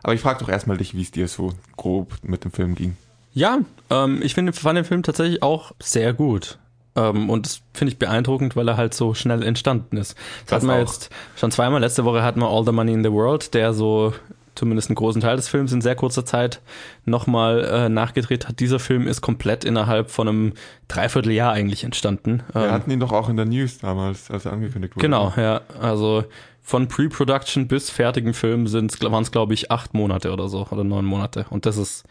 [0.02, 2.96] Aber ich frage doch erstmal dich, wie es dir so grob mit dem Film ging.
[3.34, 3.58] Ja,
[3.90, 6.58] ähm, ich finde, fand den Film tatsächlich auch sehr gut.
[6.94, 10.14] Ähm, und das finde ich beeindruckend, weil er halt so schnell entstanden ist.
[10.14, 11.80] Das, Das hatten wir jetzt schon zweimal.
[11.80, 14.12] Letzte Woche hatten wir All the Money in the World, der so
[14.54, 16.60] zumindest einen großen Teil des Films in sehr kurzer Zeit
[17.06, 18.60] nochmal äh, nachgedreht hat.
[18.60, 20.52] Dieser Film ist komplett innerhalb von einem
[20.88, 22.42] Dreivierteljahr eigentlich entstanden.
[22.52, 25.02] Wir Ähm, hatten ihn doch auch in der News damals, als er angekündigt wurde.
[25.02, 25.62] Genau, ja.
[25.80, 26.24] Also
[26.60, 31.06] von Pre-Production bis fertigen Film waren es, glaube ich, acht Monate oder so oder neun
[31.06, 31.46] Monate.
[31.48, 32.04] Und das ist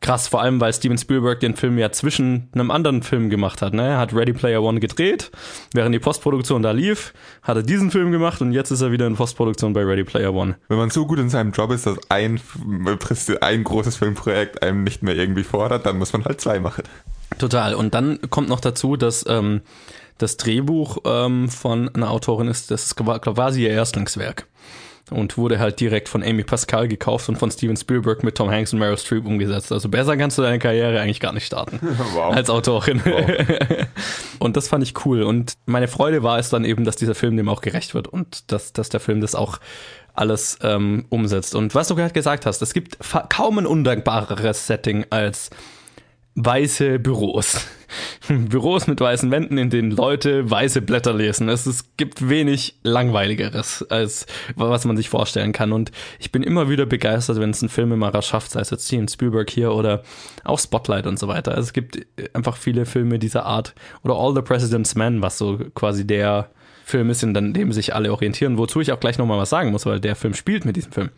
[0.00, 3.74] krass, vor allem, weil Steven Spielberg den Film ja zwischen einem anderen Film gemacht hat.
[3.74, 3.86] Ne?
[3.86, 5.30] Er hat Ready Player One gedreht,
[5.74, 9.06] während die Postproduktion da lief, hat er diesen Film gemacht und jetzt ist er wieder
[9.06, 10.56] in Postproduktion bei Ready Player One.
[10.68, 12.40] Wenn man so gut in seinem Job ist, dass ein,
[13.40, 16.84] ein großes Filmprojekt einem nicht mehr irgendwie fordert, dann muss man halt zwei machen.
[17.38, 17.74] Total.
[17.74, 19.60] Und dann kommt noch dazu, dass ähm,
[20.18, 24.46] das Drehbuch ähm, von einer Autorin ist, das ist quasi ihr Erstlingswerk.
[25.10, 28.72] Und wurde halt direkt von Amy Pascal gekauft und von Steven Spielberg mit Tom Hanks
[28.72, 29.72] und Meryl Streep umgesetzt.
[29.72, 31.80] Also besser kannst du deine Karriere eigentlich gar nicht starten.
[32.14, 32.34] Wow.
[32.34, 33.00] Als Autorin.
[34.38, 35.22] und das fand ich cool.
[35.22, 38.50] Und meine Freude war es dann eben, dass dieser Film dem auch gerecht wird und
[38.50, 39.60] dass, dass der Film das auch
[40.14, 41.54] alles ähm, umsetzt.
[41.54, 42.98] Und was du gerade gesagt hast, es gibt
[43.28, 45.50] kaum ein undankbareres Setting als
[46.34, 47.66] weiße Büros.
[48.28, 51.48] Büros mit weißen Wänden, in denen Leute weiße Blätter lesen.
[51.48, 55.72] Es, es gibt wenig langweiligeres, als was man sich vorstellen kann.
[55.72, 59.08] Und ich bin immer wieder begeistert, wenn es ein Filmemacher schafft, sei es jetzt Steven
[59.08, 60.02] Spielberg hier oder
[60.44, 61.52] auch Spotlight und so weiter.
[61.52, 61.98] Also es gibt
[62.32, 63.74] einfach viele Filme dieser Art.
[64.04, 66.50] Oder All the President's Men, was so quasi der
[66.90, 69.86] Film ist, in dem sich alle orientieren, wozu ich auch gleich nochmal was sagen muss,
[69.86, 71.10] weil der Film spielt mit diesem Film.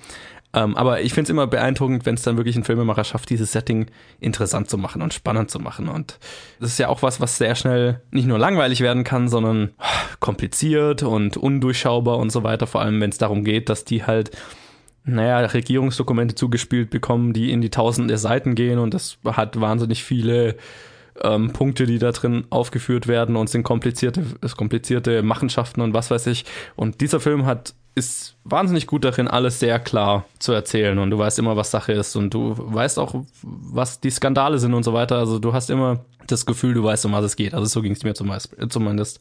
[0.55, 3.53] Ähm, aber ich finde es immer beeindruckend, wenn es dann wirklich ein Filmemacher schafft, dieses
[3.53, 3.87] Setting
[4.21, 5.89] interessant zu machen und spannend zu machen.
[5.89, 6.19] Und
[6.61, 9.71] das ist ja auch was, was sehr schnell nicht nur langweilig werden kann, sondern
[10.21, 12.67] kompliziert und undurchschaubar und so weiter.
[12.67, 14.31] Vor allem, wenn es darum geht, dass die halt
[15.05, 20.57] naja, Regierungsdokumente zugespielt bekommen, die in die tausende Seiten gehen und das hat wahnsinnig viele
[21.23, 24.25] ähm, Punkte, die da drin aufgeführt werden und sind komplizierte,
[24.57, 26.45] komplizierte Machenschaften und was weiß ich.
[26.77, 31.19] Und dieser Film hat ist wahnsinnig gut darin, alles sehr klar zu erzählen und du
[31.19, 34.95] weißt immer, was Sache ist und du weißt auch, was die Skandale sind und so
[34.95, 35.19] weiter.
[35.19, 37.55] Also du hast immer das Gefühl, du weißt, um was es geht.
[37.55, 39.21] Also so ging es mir zum Beispiel, zumindest.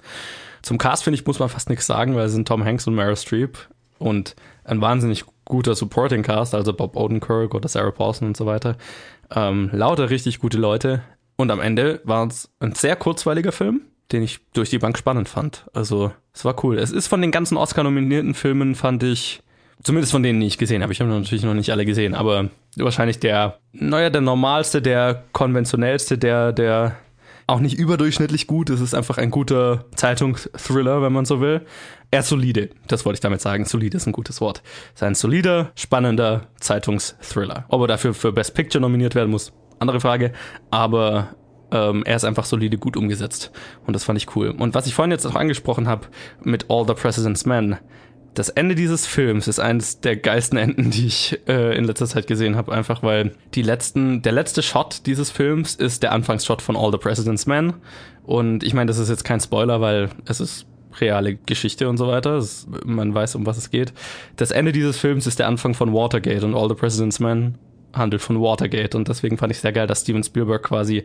[0.61, 2.95] Zum Cast, finde ich, muss man fast nichts sagen, weil es sind Tom Hanks und
[2.95, 3.57] Meryl Streep
[3.99, 8.77] und ein wahnsinnig guter Supporting Cast, also Bob Odenkirk oder Sarah Paulson und so weiter.
[9.35, 11.01] Ähm, lauter richtig gute Leute.
[11.35, 13.81] Und am Ende war es ein sehr kurzweiliger Film,
[14.11, 15.65] den ich durch die Bank spannend fand.
[15.73, 16.77] Also, es war cool.
[16.77, 19.41] Es ist von den ganzen Oscar-nominierten Filmen, fand ich,
[19.83, 20.93] Zumindest von denen, die ich gesehen habe.
[20.93, 26.19] Ich habe natürlich noch nicht alle gesehen, aber wahrscheinlich der, naja, der normalste, der konventionellste,
[26.19, 26.97] der, der
[27.47, 28.69] auch nicht überdurchschnittlich gut.
[28.69, 31.65] Es ist einfach ein guter Zeitungsthriller, wenn man so will.
[32.11, 33.65] Er ist solide, das wollte ich damit sagen.
[33.65, 34.61] Solide ist ein gutes Wort.
[34.93, 37.65] Es ist ein solider, spannender Zeitungsthriller.
[37.69, 40.31] Ob er dafür für Best Picture nominiert werden muss, andere Frage.
[40.69, 41.29] Aber
[41.71, 43.51] ähm, er ist einfach solide gut umgesetzt.
[43.85, 44.49] Und das fand ich cool.
[44.49, 46.07] Und was ich vorhin jetzt auch angesprochen habe
[46.43, 47.77] mit All the President's Men,
[48.33, 52.27] das Ende dieses Films ist eines der geilsten Enden, die ich äh, in letzter Zeit
[52.27, 56.77] gesehen habe, einfach weil die letzten, der letzte Shot dieses Films ist der Anfangsshot von
[56.77, 57.73] All the President's Men.
[58.23, 60.65] Und ich meine, das ist jetzt kein Spoiler, weil es ist
[60.99, 62.35] reale Geschichte und so weiter.
[62.35, 63.93] Es, man weiß, um was es geht.
[64.37, 67.55] Das Ende dieses Films ist der Anfang von Watergate und All the President's Men
[67.93, 68.95] handelt von Watergate.
[68.95, 71.03] Und deswegen fand ich sehr geil, dass Steven Spielberg quasi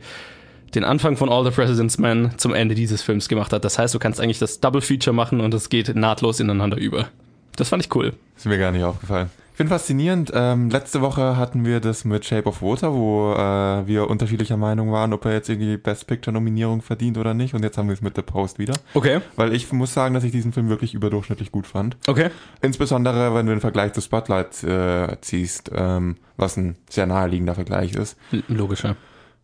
[0.76, 3.64] den Anfang von All the President's Men zum Ende dieses Films gemacht hat.
[3.64, 7.08] Das heißt, du kannst eigentlich das Double Feature machen und es geht nahtlos ineinander über.
[7.56, 8.12] Das fand ich cool.
[8.36, 9.30] Ist mir gar nicht aufgefallen.
[9.52, 10.32] Ich finde faszinierend.
[10.34, 14.92] Ähm, letzte Woche hatten wir das mit Shape of Water, wo äh, wir unterschiedlicher Meinung
[14.92, 17.54] waren, ob er jetzt irgendwie Best Picture Nominierung verdient oder nicht.
[17.54, 18.74] Und jetzt haben wir es mit The Post wieder.
[18.92, 19.20] Okay.
[19.36, 21.96] Weil ich muss sagen, dass ich diesen Film wirklich überdurchschnittlich gut fand.
[22.06, 22.28] Okay.
[22.60, 27.94] Insbesondere, wenn du den Vergleich zu Spotlight äh, ziehst, ähm, was ein sehr naheliegender Vergleich
[27.94, 28.18] ist.
[28.48, 28.94] Logischer.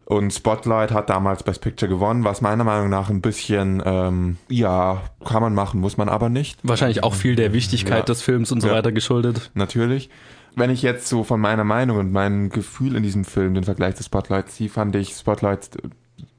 [0.05, 5.03] Und Spotlight hat damals Best Picture gewonnen, was meiner Meinung nach ein bisschen, ähm, ja,
[5.25, 6.59] kann man machen, muss man aber nicht.
[6.65, 8.05] Wahrscheinlich auch viel der Wichtigkeit Ja.
[8.05, 8.75] des Films und so Ja.
[8.75, 9.51] weiter geschuldet.
[9.55, 10.11] Natürlich.
[10.55, 13.95] Wenn ich jetzt so von meiner Meinung und meinem Gefühl in diesem Film den Vergleich
[13.97, 15.71] zu Spotlight ziehe, fand ich Spotlight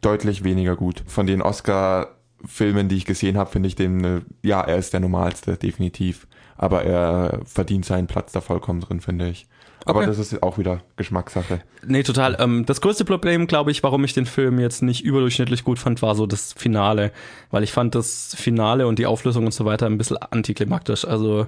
[0.02, 1.02] deutlich weniger gut.
[1.08, 5.00] Von den Oscar-Filmen, die ich gesehen habe, finde ich den, äh, ja, er ist der
[5.00, 6.28] normalste, definitiv.
[6.58, 9.48] Aber er verdient seinen Platz da vollkommen drin, finde ich.
[9.86, 10.08] Aber Okay.
[10.08, 11.62] das ist auch wieder Geschmackssache.
[11.86, 12.38] Nee, total.
[12.40, 16.02] Ähm, das größte Problem, glaube ich, warum ich den Film jetzt nicht überdurchschnittlich gut fand,
[16.02, 17.12] war so das Finale.
[17.52, 21.06] Weil ich fand das Finale und die Auflösung und so weiter ein bisschen antiklimaktisch.
[21.06, 21.48] Also,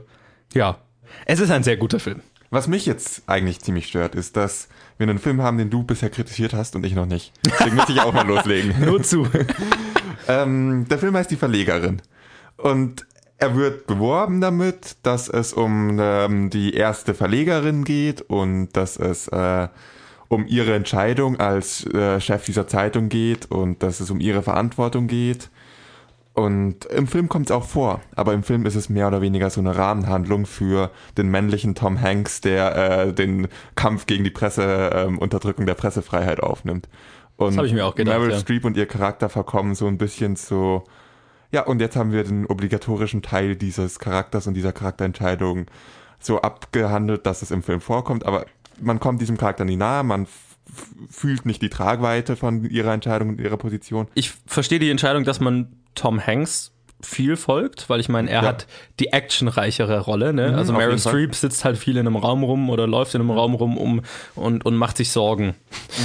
[0.53, 0.77] ja.
[1.25, 2.21] Es ist ein sehr guter Film.
[2.49, 4.67] Was mich jetzt eigentlich ziemlich stört, ist, dass
[4.97, 7.33] wir einen Film haben, den du bisher kritisiert hast und ich noch nicht.
[7.45, 8.73] Deswegen möchte ich auch mal loslegen.
[8.85, 9.27] Nur zu.
[10.27, 12.01] Ähm, der Film heißt Die Verlegerin.
[12.57, 13.05] Und
[13.45, 19.27] er wird beworben damit, dass es um ähm, die erste Verlegerin geht und dass es
[19.27, 19.67] äh,
[20.29, 25.05] um ihre Entscheidung als äh, Chef dieser Zeitung geht und dass es um ihre Verantwortung
[25.05, 25.51] geht.
[26.33, 29.51] Und im Film kommt es auch vor, aber im Film ist es mehr oder weniger
[29.51, 35.13] so eine Rahmenhandlung für den männlichen Tom Hanks, der äh, den Kampf gegen die Presseunterdrückung
[35.13, 36.89] ähm, Unterdrückung der Pressefreiheit aufnimmt.
[37.37, 38.39] Und Das hab ich mir auch gedacht, Meryl ja.
[38.39, 40.83] Streep und ihr Charakter verkommen so ein bisschen zu
[41.51, 45.67] ja, und jetzt haben wir den obligatorischen Teil dieses Charakters und dieser Charakterentscheidung
[46.19, 48.45] so abgehandelt, dass es im Film vorkommt, aber
[48.81, 50.27] man kommt diesem Charakter nie nahe, man
[51.09, 54.07] fühlt nicht die Tragweite von ihrer Entscheidung und ihrer Position.
[54.15, 56.74] Ich verstehe die Entscheidung, dass man Tom Hanks
[57.05, 58.47] viel folgt, weil ich meine, er Ja.
[58.49, 58.67] hat
[58.99, 60.33] die actionreichere Rolle.
[60.33, 60.55] Ne?
[60.55, 60.97] also auf Meryl.
[60.99, 64.01] Streep sitzt halt viel in einem Raum rum oder läuft in einem Raum rum um
[64.35, 65.55] und, und macht sich Sorgen.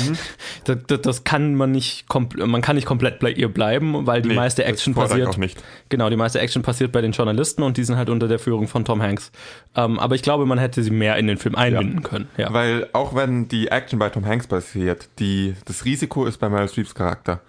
[0.06, 0.16] Mhm.
[0.64, 2.04] Das, das, das kann man nicht,
[2.36, 5.38] man kann nicht komplett bei ihr bleiben, weil die Nee, meiste Action passiert.
[5.38, 5.58] nicht.
[5.88, 8.68] Genau, die meiste Action passiert bei den Journalisten und die sind halt unter der Führung
[8.68, 9.32] von Tom Hanks.
[9.74, 12.28] Ähm, aber ich glaube, man hätte sie mehr in den Film einbinden können.
[12.36, 12.52] Ja.
[12.52, 16.68] Weil auch wenn die Action bei Tom Hanks passiert, die, das Risiko ist bei Meryl
[16.68, 17.40] Streeps Charakter.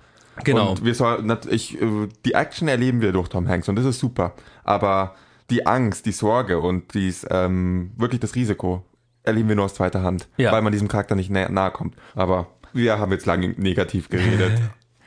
[0.43, 0.71] Genau.
[0.71, 1.86] Und wir soll, ich, äh,
[2.25, 4.34] die Action erleben wir durch Tom Hanks und das ist super.
[4.63, 5.15] Aber
[5.49, 8.86] die Angst, die Sorge und dies, ähm, wirklich das Risiko
[9.23, 10.51] erleben wir nur aus zweiter Hand, Ja.
[10.51, 11.95] weil man diesem Charakter nicht nä nahe kommt.
[12.15, 14.53] Aber wir haben jetzt lange negativ geredet.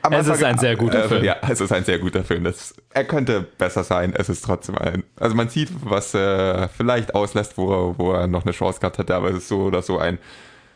[0.03, 1.23] Am Es ist ein sehr guter äh, Film.
[1.23, 2.43] Ja, es ist ein sehr guter Film.
[2.43, 4.13] Das, er könnte besser sein.
[4.15, 5.03] Es ist trotzdem ein.
[5.19, 8.99] Also man sieht, was äh, vielleicht auslässt, wo, er- wo er noch eine Chance gehabt
[8.99, 10.19] hätte, aber es ist so oder so ein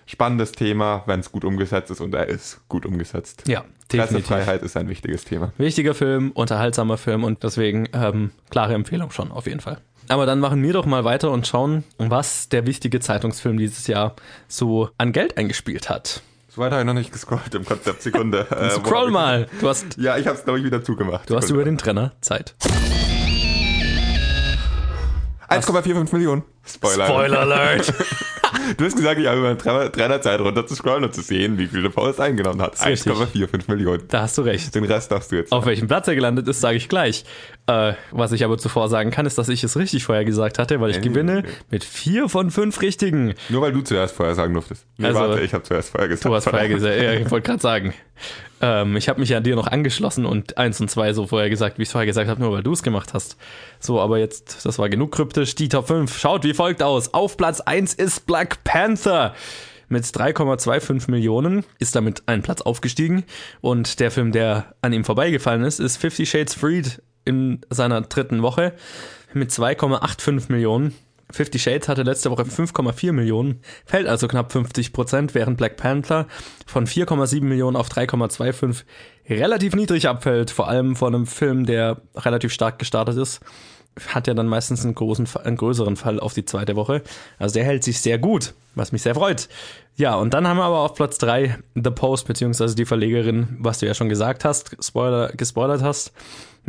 [0.10, 3.44] spannendes Thema, wenn es gut umgesetzt ist und er ist gut umgesetzt.
[3.48, 4.28] Ja, definitiv.
[4.28, 5.54] Pressefreiheit ist ein wichtiges Thema.
[5.58, 9.78] Wichtiger Film, unterhaltsamer Film und deswegen ähm, klare Empfehlung schon, auf jeden Fall.
[10.08, 14.16] Aber dann machen wir doch mal weiter und schauen, was der wichtige Zeitungsfilm dieses Jahr
[14.48, 16.24] so an Geld eingespielt hat.
[16.48, 18.02] So weit habe ich noch nicht gescrollt im Konzept.
[18.02, 18.48] Sekunde.
[18.52, 19.48] Äh, Scroll mal.
[19.62, 21.30] Du hast, Ja, ich habe es, glaube ich, wieder zugemacht.
[21.30, 21.62] du hast Sekunde.
[21.62, 22.56] über den Trenner Zeit.
[25.50, 26.44] 1,45 Millionen.
[26.66, 27.40] Spoiler.
[27.40, 27.94] Alert.
[28.78, 31.68] Du hast gesagt, ich habe über eine Trainerzeit runter zu scrollen und zu sehen, wie
[31.68, 32.76] viel der Post eingenommen hat.
[32.76, 33.14] ist richtig.
[33.14, 34.04] 1,45 Millionen.
[34.08, 34.74] Da hast du recht.
[34.76, 35.52] Den Rest darfst du jetzt.
[35.52, 37.26] Auf welchem Platz er gelandet ist, sage ich gleich.
[37.68, 40.80] Äh, was ich aber zuvor sagen kann, ist, dass ich es richtig vorher gesagt hatte,
[40.82, 41.02] weil ich Äh.
[41.02, 43.34] gewinne mit vier von fünf richtigen.
[43.50, 44.86] Nur weil du zuerst vorher sagen durftest.
[44.98, 46.26] Nee, Also- warte, ich habe zuerst vorher gesagt.
[46.26, 47.94] Du hast vorher gesagt, ja, ich wollte gerade sagen.
[48.62, 51.78] Ähm, ich habe mich an dir noch angeschlossen und eins und zwei so vorher gesagt,
[51.78, 53.38] wie ich es vorher gesagt habe, nur weil du es gemacht hast.
[53.80, 55.56] So, aber jetzt, das war genug kryptisch.
[55.56, 57.14] Die Top 5 schaut wie folgt aus.
[57.14, 59.34] Auf Platz 1 ist Black Panther.
[59.92, 63.24] Mit 3,25 Millionen ist damit ein Platz aufgestiegen.
[63.62, 68.44] Und der Film, der an ihm vorbeigefallen ist, ist Fifty Shades Freed in seiner dritten
[68.44, 68.74] Woche
[69.34, 70.94] mit 2,85 Millionen.
[71.32, 76.28] Fifty Shades hatte letzte Woche 5,4 Millionen, fällt also knapp 50 Prozent, während Black Panther
[76.66, 78.84] von 4,7 Millionen auf 3,25
[79.30, 83.42] relativ niedrig abfällt, vor allem vor einem Film, der relativ stark gestartet ist
[84.08, 87.02] hat ja dann meistens einen, großen, einen größeren Fall auf die zweite Woche.
[87.38, 89.50] Also der hält sich sehr gut, was mich sehr freut.
[89.96, 93.80] Ja, und dann haben wir aber auf Platz 3 The Post, beziehungsweise die Verlegerin, was
[93.80, 96.14] du ja schon gesagt hast, Spoiler, gespoilert hast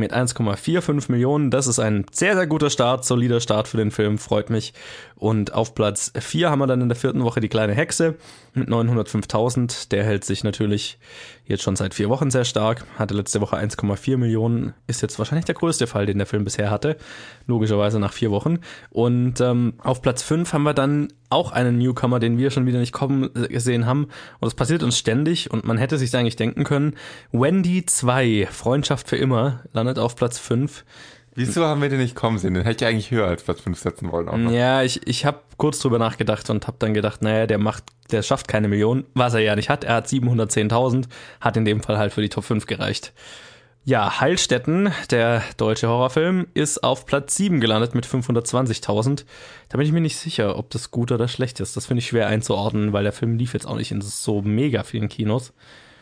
[0.00, 1.50] mit 1,45 Millionen.
[1.50, 4.74] Das ist ein sehr, sehr guter Start, solider Start für den Film, freut mich.
[5.14, 8.16] Und auf Platz 4 haben wir dann in der vierten Woche die kleine Hexe
[8.54, 9.90] mit 905.000.
[9.90, 10.98] Der hält sich natürlich
[11.44, 15.44] jetzt schon seit vier Wochen sehr stark, hatte letzte Woche 1,4 Millionen, ist jetzt wahrscheinlich
[15.44, 16.96] der größte Fall, den der Film bisher hatte,
[17.46, 18.58] logischerweise nach vier Wochen.
[18.90, 22.78] Und ähm, auf Platz 5 haben wir dann auch einen Newcomer, den wir schon wieder
[22.78, 24.04] nicht kommen äh, gesehen haben.
[24.04, 26.96] Und das passiert uns ständig und man hätte sich eigentlich denken können.
[27.32, 30.84] Wendy 2, Freundschaft für immer, landet auf Platz 5.
[31.36, 32.54] Wieso haben wir den nicht kommen sehen?
[32.54, 34.28] Den hätte ich eigentlich höher als Platz 5 setzen wollen.
[34.28, 34.50] Auch noch.
[34.50, 38.22] Ja, ich, ich habe kurz drüber nachgedacht und habe dann gedacht, naja, der macht, der
[38.22, 39.84] schafft keine Million, was er ja nicht hat.
[39.84, 41.04] Er hat 710.000,
[41.40, 43.12] hat in dem Fall halt für die Top 5 gereicht.
[43.84, 49.24] Ja, Heilstätten, der deutsche Horrorfilm, ist auf Platz 7 gelandet mit 520.000.
[49.68, 51.76] Da bin ich mir nicht sicher, ob das gut oder schlecht ist.
[51.76, 54.82] Das finde ich schwer einzuordnen, weil der Film lief jetzt auch nicht in so mega
[54.82, 55.52] vielen Kinos.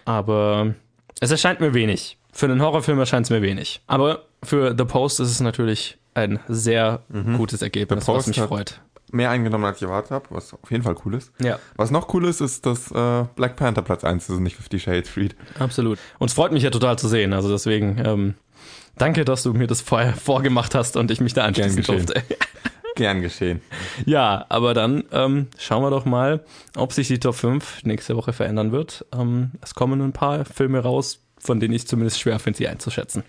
[0.05, 0.75] Aber
[1.21, 2.19] es erscheint mir wenig.
[2.33, 3.81] Für einen Horrorfilm erscheint es mir wenig.
[3.87, 7.37] Aber für The Post ist es natürlich ein sehr mhm.
[7.37, 8.81] gutes Ergebnis, was mich freut.
[9.13, 11.33] Mehr eingenommen, als ich erwartet habe, was auf jeden Fall cool ist.
[11.41, 11.59] Ja.
[11.77, 14.79] Was noch cool ist, ist, dass äh, Black Panther Platz 1 ist und nicht Fifty
[14.79, 15.37] Shades Freed.
[15.59, 15.99] Absolut.
[16.19, 17.33] Und es freut mich ja total zu sehen.
[17.33, 18.35] Also deswegen, ähm,
[18.97, 22.23] danke, dass du mir das vorher vorgemacht hast und ich mich da anschließen durfte.
[22.97, 23.61] Gern geschehen.
[24.07, 26.45] Ja, aber dann ähm, schauen wir doch mal,
[26.77, 29.07] ob sich die Top 5 nächste Woche verändern wird.
[29.13, 33.23] Ähm, es kommen ein paar Filme raus, von denen ich zumindest schwer finde, sie einzuschätzen.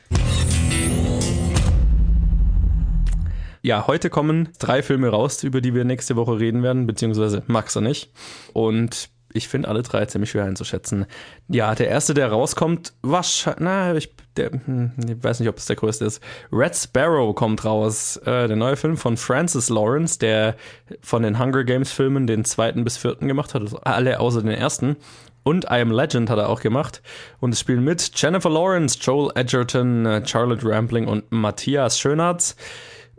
[3.62, 7.76] Ja, heute kommen drei Filme raus, über die wir nächste Woche reden werden, beziehungsweise Max
[7.76, 8.12] und ich.
[8.54, 11.06] Und ich finde alle drei ziemlich schwer einzuschätzen.
[11.50, 15.66] Ja, der erste, der rauskommt, wahrscheinlich, na, ich, der, hm, ich weiß nicht, ob es
[15.66, 16.24] der größte ist.
[16.52, 18.18] Red Sparrow kommt raus.
[18.18, 20.56] Äh, der neue Film von Francis Lawrence, der
[21.02, 24.52] von den Hunger Games Filmen den zweiten bis vierten gemacht hat, also alle außer den
[24.52, 24.96] ersten.
[25.44, 27.02] Und I Am Legend hat er auch gemacht.
[27.40, 32.56] Und es spielen mit Jennifer Lawrence, Joel Edgerton, äh, Charlotte Rampling und Matthias Schönartz.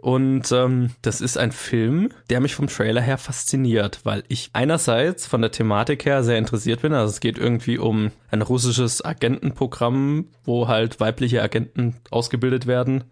[0.00, 5.26] Und ähm, das ist ein Film, der mich vom Trailer her fasziniert, weil ich einerseits
[5.26, 6.94] von der Thematik her sehr interessiert bin.
[6.94, 13.04] Also es geht irgendwie um ein russisches Agentenprogramm, wo halt weibliche Agenten ausgebildet werden,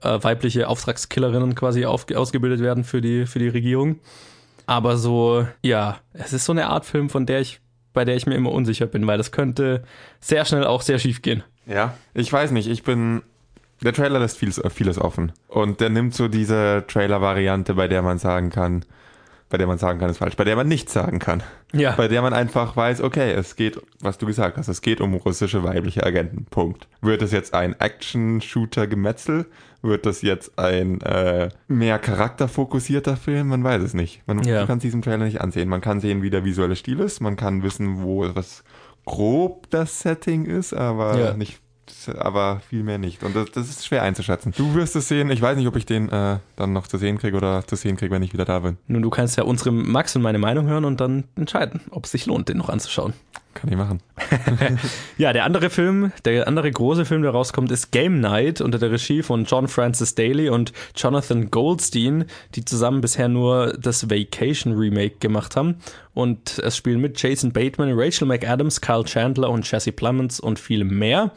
[0.00, 4.00] äh, weibliche Auftragskillerinnen quasi auf, ausgebildet werden für die, für die Regierung.
[4.64, 7.60] Aber so, ja, es ist so eine Art Film, von der ich
[7.92, 9.82] bei der ich mir immer unsicher bin, weil das könnte
[10.20, 11.42] sehr schnell auch sehr schief gehen.
[11.66, 13.22] Ja, ich weiß nicht, ich bin.
[13.82, 15.32] Der Trailer lässt vieles, vieles offen.
[15.48, 18.84] Und der nimmt so diese Trailer-Variante, bei der man sagen kann,
[19.50, 21.42] bei der man sagen kann, ist falsch, bei der man nichts sagen kann.
[21.74, 21.92] Ja.
[21.92, 25.12] Bei der man einfach weiß, okay, es geht, was du gesagt hast, es geht um
[25.12, 26.46] russische weibliche Agenten.
[26.48, 26.88] Punkt.
[27.02, 29.46] Wird es jetzt ein Action-Shooter-Gemetzel?
[29.82, 33.48] Wird das jetzt ein äh, mehr charakterfokussierter Film?
[33.48, 34.22] Man weiß es nicht.
[34.26, 34.64] Man Ja.
[34.66, 35.68] kann es diesem Trailer nicht ansehen.
[35.68, 37.20] Man kann sehen, wie der visuelle Stil ist.
[37.20, 38.62] Man kann wissen, wo was
[39.04, 41.34] grob das Setting ist, aber Ja.
[41.34, 41.60] nicht
[42.16, 43.22] aber viel mehr nicht.
[43.22, 44.52] Und das, das ist schwer einzuschätzen.
[44.56, 45.30] Du wirst es sehen.
[45.30, 47.96] Ich weiß nicht, ob ich den äh, dann noch zu sehen kriege oder zu sehen
[47.96, 48.78] kriege, wenn ich wieder da bin.
[48.86, 52.12] Nun, du kannst ja unsere Max und meine Meinung hören und dann entscheiden, ob es
[52.12, 53.14] sich lohnt, den noch anzuschauen.
[53.54, 54.00] Kann ich machen.
[55.18, 58.90] Ja, der andere Film, der andere große Film, der rauskommt, ist Game Night unter der
[58.90, 62.24] Regie von John Francis Daly und Jonathan Goldstein,
[62.54, 65.76] die zusammen bisher nur das Vacation Remake gemacht haben.
[66.14, 70.84] Und es spielen mit Jason Bateman, Rachel McAdams, Kyle Chandler und Jesse Plemons und viele
[70.84, 71.32] mehr.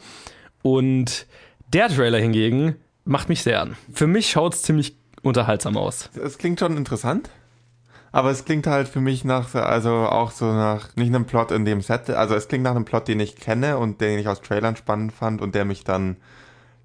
[0.62, 1.26] Und
[1.72, 3.76] der Trailer hingegen macht mich sehr an.
[3.92, 6.10] Für mich schaut es ziemlich unterhaltsam aus.
[6.22, 7.30] Es klingt schon interessant.
[8.16, 11.66] Aber es klingt halt für mich nach, also auch so nach, nicht einem Plot in
[11.66, 14.40] dem Set, also es klingt nach einem Plot, den ich kenne und den ich aus
[14.40, 16.16] Trailern spannend fand und der mich dann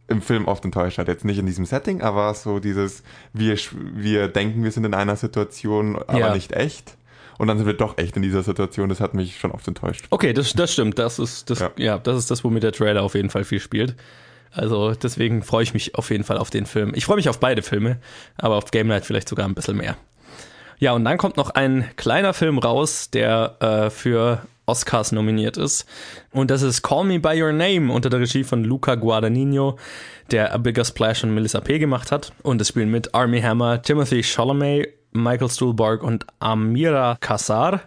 [0.10, 1.08] im Film oft enttäuscht hat.
[1.08, 3.58] Jetzt nicht in diesem Setting, aber so dieses, wir,
[3.94, 6.36] wir denken, wir sind in einer Situation, aber Ja.
[6.36, 6.98] nicht echt.
[7.38, 8.90] Und dann sind wir doch echt in dieser Situation.
[8.90, 10.08] Das hat mich schon oft enttäuscht.
[10.10, 11.00] Okay, das, das stimmt.
[11.00, 11.72] Das ist das, ja.
[11.78, 11.98] Ja.
[11.98, 13.96] das ist das, womit der Trailer auf jeden Fall viel spielt.
[14.52, 16.92] Also deswegen freue ich mich auf jeden Fall auf den Film.
[16.94, 18.00] Ich freue mich auf beide Filme,
[18.38, 19.96] aber auf Game Night vielleicht sogar ein bisschen mehr.
[20.82, 25.86] Ja, und dann kommt noch ein kleiner Film raus, der äh, für Oscars nominiert ist.
[26.32, 29.78] Und das ist Call Me By Your Name unter der Regie von Luca Guadagnino,
[30.32, 31.78] der A Bigger Splash und Melissa P.
[31.78, 32.34] gemacht hat.
[32.42, 37.82] Und es spielen mit Army Hammer, Timothy Chalamet, Michael Stuhlbarg und Amira Kassar.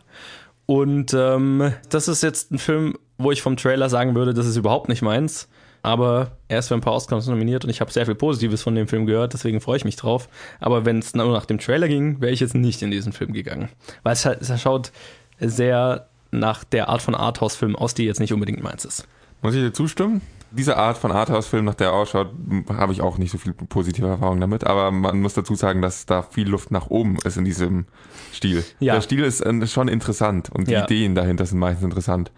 [0.67, 4.57] Und ähm, das ist jetzt ein Film, wo ich vom Trailer sagen würde, das ist
[4.57, 5.49] überhaupt nicht meins.
[5.85, 8.75] Aber er ist für ein paar Oscars nominiert und ich habe sehr viel Positives von
[8.75, 10.29] dem Film gehört, deswegen freue ich mich drauf.
[10.61, 13.33] Aber wenn es nur nach dem Trailer ging, wäre ich jetzt nicht in diesen Film
[13.33, 13.69] gegangen.
[14.03, 14.93] Weil es, es schaut
[15.39, 19.07] sehr nach der Art von Arthouse-Film aus, die jetzt nicht unbedingt meins ist.
[19.43, 20.21] Muss ich dir zustimmen?
[20.51, 23.53] Diese Art von Arthouse-Film, nach der er ausschaut, m- habe ich auch nicht so viel
[23.53, 24.65] positive Erfahrungen damit.
[24.65, 27.87] Aber man muss dazu sagen, dass da viel Luft nach oben ist in diesem
[28.33, 28.65] Stil.
[28.79, 28.95] Ja.
[28.95, 30.85] Der Stil ist äh, schon interessant und die Ja.
[30.85, 32.31] Ideen dahinter sind meistens interessant.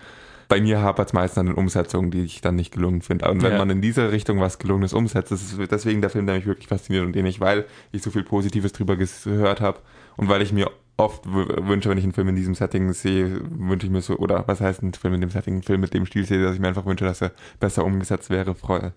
[0.48, 3.28] Bei mir hapert es meistens an den Umsetzungen, die ich dann nicht gelungen finde.
[3.30, 3.58] Und wenn Ja.
[3.58, 7.04] man in diese Richtung was Gelungenes umsetzt, ist deswegen der Film, der mich wirklich fasziniert
[7.04, 9.80] und den ich, weil ich so viel Positives drüber gehört habe
[10.16, 13.86] und weil ich mir oft wünsche, wenn ich einen Film in diesem Setting sehe, wünsche
[13.86, 16.06] ich mir so, oder was heißt ein Film in dem Setting, einen Film mit dem
[16.06, 18.54] Stil sehe, dass ich mir einfach wünsche, dass er besser umgesetzt wäre.
[18.54, 18.92] Freue.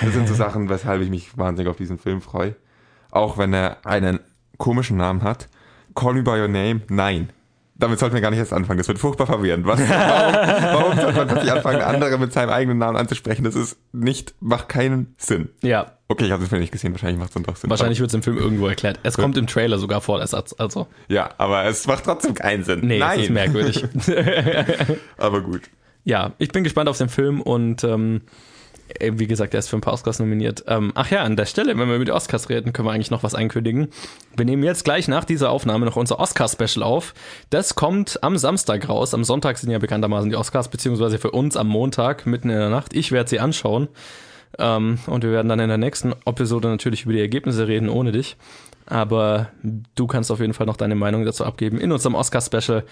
[0.00, 2.54] Das sind so Sachen, weshalb ich mich wahnsinnig auf diesen Film freue.
[3.10, 4.20] Auch wenn er einen
[4.58, 5.48] komischen Namen hat.
[5.96, 7.30] Call Me By Your Name, nein.
[7.80, 8.78] Damit sollten wir gar nicht erst anfangen.
[8.78, 9.66] Das wird furchtbar verwirrend.
[9.66, 13.42] Was, warum, warum sollte man plötzlich anfangen, andere mit seinem eigenen Namen anzusprechen?
[13.44, 15.48] Das ist nicht, macht keinen Sinn.
[15.62, 16.90] Ja, Okay, ich habe den Film nicht gesehen.
[16.92, 17.70] Wahrscheinlich macht es dann doch Sinn.
[17.70, 18.98] wahrscheinlich wird es im Film irgendwo erklärt.
[19.04, 20.52] Es kommt im Trailer sogar vor, der Satz.
[20.58, 22.80] Also, Ja, aber es macht trotzdem keinen Sinn.
[22.82, 23.18] nee, Nein.
[23.20, 23.84] es ist merkwürdig.
[25.18, 25.62] Aber gut.
[26.02, 28.30] ja, ich bin gespannt auf den Film und ähm, äh,
[29.00, 30.64] wie gesagt, er ist für ein paar Oscars nominiert.
[30.66, 33.10] Ähm, ach ja, an der Stelle, wenn wir über die Oscars reden, können wir eigentlich
[33.10, 33.88] noch was ankündigen.
[34.36, 37.14] Wir nehmen jetzt gleich nach dieser Aufnahme noch unser Oscar-Special auf.
[37.50, 39.14] Das kommt am Samstag raus.
[39.14, 42.70] Am Sonntag sind ja bekanntermaßen die Oscars, beziehungsweise für uns am Montag, mitten in der
[42.70, 42.94] Nacht.
[42.94, 43.88] Ich werde sie anschauen.
[44.58, 48.12] Ähm, und wir werden dann in der nächsten Episode natürlich über die Ergebnisse reden, ohne
[48.12, 48.36] dich.
[48.86, 49.50] Aber
[49.94, 52.84] du kannst auf jeden Fall noch deine Meinung dazu abgeben in unserem Oscar-Special.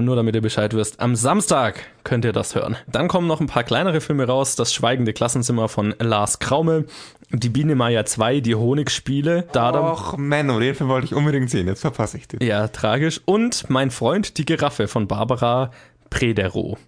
[0.00, 2.76] Nur damit ihr Bescheid wisst, am Samstag könnt ihr das hören.
[2.86, 4.56] Dann kommen noch ein paar kleinere Filme raus.
[4.56, 6.84] Das Schweigende Klassenzimmer von Lars Kraume.
[7.30, 9.44] Die Biene Maya 2, die Honigspiele.
[9.52, 11.66] Da dann Och, Menno, den Film wollte ich unbedingt sehen.
[11.66, 12.42] Jetzt verpasse ich den.
[12.42, 13.20] ja, tragisch.
[13.24, 15.70] Und Mein Freund, die Giraffe von Barbara
[16.10, 16.78] Prederow.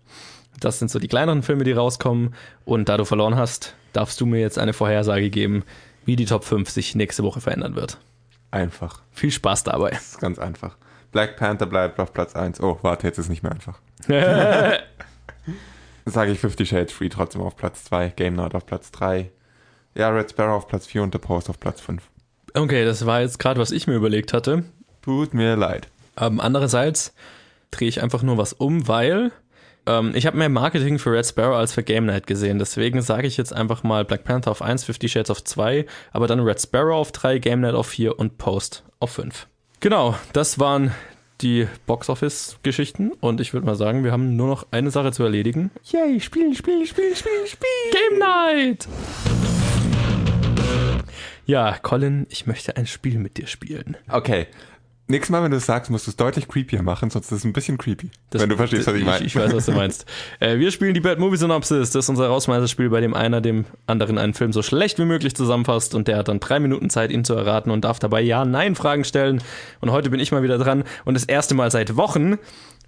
[0.61, 2.35] Das sind so die kleineren Filme, die rauskommen.
[2.65, 5.65] Und da du verloren hast, darfst du mir jetzt eine Vorhersage geben,
[6.05, 7.99] wie die Top 5 sich nächste Woche verändern wird.
[8.51, 9.01] Einfach.
[9.11, 9.91] Viel Spaß dabei.
[9.91, 10.77] Das ist ganz einfach.
[11.15, 12.61] Black Panther bleibt auf Platz 1.
[12.61, 13.79] Oh, warte, jetzt ist es nicht mehr einfach.
[16.07, 19.31] Sage ich Fifty Shades Free trotzdem auf Platz 2, Game Night auf Platz 3.
[19.95, 22.03] Ja, Red Sparrow auf Platz 4 und The Post auf Platz 5.
[22.55, 24.65] Okay, das war jetzt gerade, was ich mir überlegt hatte.
[25.03, 25.87] Tut mir leid.
[26.17, 27.15] Ähm, andererseits
[27.71, 29.31] drehe ich einfach nur was um, weil
[29.87, 32.59] ähm, ich habe mehr Marketing für Red Sparrow als für Game Night gesehen.
[32.59, 36.27] Deswegen sage ich jetzt einfach mal Black Panther auf 1, Fifty Shades auf 2, aber
[36.27, 39.47] dann Red Sparrow auf 3, Game Night auf 4 und Post auf 5.
[39.85, 40.95] Genau, das waren
[41.43, 45.71] die Box-Office-Geschichten und ich würde mal sagen, wir haben nur noch eine Sache zu erledigen.
[45.93, 47.69] Yay, Spiel, Spiel, Spiel, Spiel, Spiel.
[47.93, 48.89] Game Night!
[51.45, 53.99] Ja, Colin, ich möchte ein Spiel mit dir spielen.
[54.09, 54.47] Okay.
[55.07, 57.45] Nächstes Mal, wenn du es sagst, musst du es deutlich creepier machen, sonst ist es
[57.45, 58.11] ein bisschen creepy.
[58.31, 59.25] Das- wenn du verstehst, was ich meine.
[59.27, 60.07] Ich, weiß, was du meinst.
[60.41, 61.91] äh, wir spielen die Bad Movie Synopsis.
[61.91, 65.35] Das ist unser Rausmeisterspiel, bei dem einer dem anderen einen Film so schlecht wie möglich
[65.37, 69.05] zusammenfasst und der hat dann drei Minuten Zeit, ihn zu erraten und darf dabei Ja-Nein-Fragen
[69.05, 69.43] stellen.
[69.83, 72.39] Und heute bin ich mal wieder dran und das erste Mal seit Wochen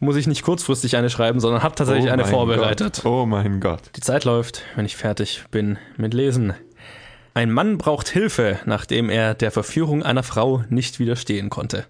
[0.01, 3.01] muss ich nicht kurzfristig eine schreiben, sondern habe tatsächlich Oh eine vorbereitet.
[3.03, 3.12] Gott.
[3.12, 3.81] Oh mein Gott.
[3.97, 6.55] Die Zeit läuft, wenn ich fertig bin mit Lesen.
[7.35, 11.85] Ein Mann braucht Hilfe, nachdem er der Verführung einer Frau nicht widerstehen konnte.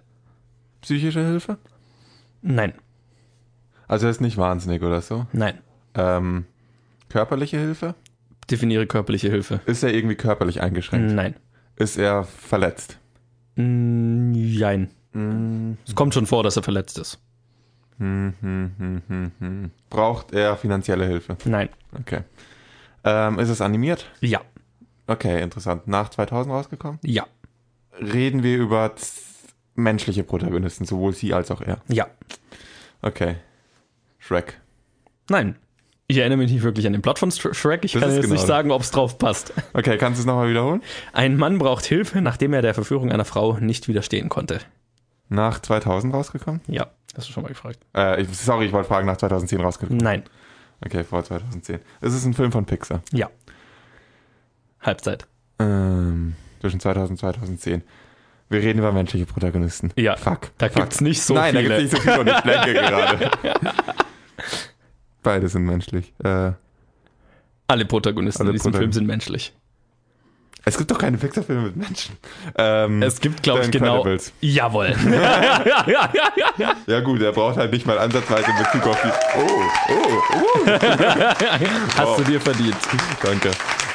[0.81, 1.57] Psychische Hilfe?
[2.41, 2.73] Nein,
[3.87, 5.25] Also er ist nicht wahnsinnig oder so.
[5.33, 5.59] nein.
[5.95, 6.45] Ähm,
[7.09, 7.95] körperliche Hilfe?
[8.51, 9.59] Definiere körperliche Hilfe.
[9.65, 11.11] Ist er irgendwie körperlich eingeschränkt?
[11.13, 11.35] Nein.
[11.75, 12.99] Ist er verletzt?
[13.55, 14.89] Mm, Jein.
[15.13, 15.73] Mm.
[15.87, 17.19] Es kommt schon vor, dass er verletzt ist.
[17.97, 19.01] Hm, hm,
[19.39, 19.71] hm.
[19.89, 21.35] Braucht er finanzielle Hilfe?
[21.45, 21.69] Nein.
[21.99, 22.21] Okay.
[23.03, 24.05] Ähm, ist es animiert?
[24.21, 24.41] Ja.
[25.07, 25.87] Okay, interessant.
[25.87, 26.99] Nach 2000 rausgekommen?
[27.03, 27.25] Ja.
[27.99, 28.95] Reden wir über
[29.77, 31.77] menschliche Protagonisten, sowohl sie als auch er.
[31.87, 32.07] Ja.
[33.01, 33.35] Okay.
[34.19, 34.59] Shrek.
[35.29, 35.55] Nein.
[36.09, 37.83] Ich erinnere mich nicht wirklich an den Plot von Sh- Shrek.
[37.85, 38.47] Ich Das kann jetzt genau nicht das.
[38.47, 39.53] sagen, ob es drauf passt.
[39.73, 40.81] Okay, kannst du es nochmal wiederholen?
[41.13, 44.59] Ein Mann braucht Hilfe, nachdem er der Verführung einer Frau nicht widerstehen konnte.
[45.29, 46.61] Nach 2000 rausgekommen?
[46.67, 46.87] Ja.
[47.15, 47.79] Hast du schon mal gefragt?
[47.95, 50.01] Äh, ich, sorry, ich wollte fragen, nach 2010 rausgekommen.
[50.01, 50.23] Nein.
[50.85, 51.79] Okay, vor 2010.
[51.99, 53.01] Es ist ein Film von Pixar.
[53.11, 53.29] Ja.
[54.81, 55.27] Halbzeit.
[55.59, 57.83] Ähm, zwischen 2000 und 2010.
[58.49, 59.91] Wir reden über menschliche Protagonisten.
[59.97, 60.15] Ja.
[60.15, 60.51] Fuck.
[60.57, 60.75] Da fuck.
[60.83, 61.69] gibt's nicht so Nein, viele.
[61.69, 63.31] da gibt's nicht so viele und ich blenke gerade.
[65.23, 66.13] Beide sind menschlich.
[66.23, 66.51] Äh,
[67.67, 69.53] Alle Protagonisten Alle in diesem Protagon- Film sind menschlich.
[70.63, 72.15] es gibt doch keine Pixar-Filme mit Menschen.
[72.57, 74.05] Ähm, Es gibt, glaube ich, genau.
[74.39, 74.95] Jawohl.
[76.87, 79.09] Ja gut, er braucht halt nicht mal ansatzweise Bezug auf die...
[79.37, 80.67] Oh, oh, oh.
[81.97, 82.77] Hast du dir verdient.
[83.21, 83.51] Danke.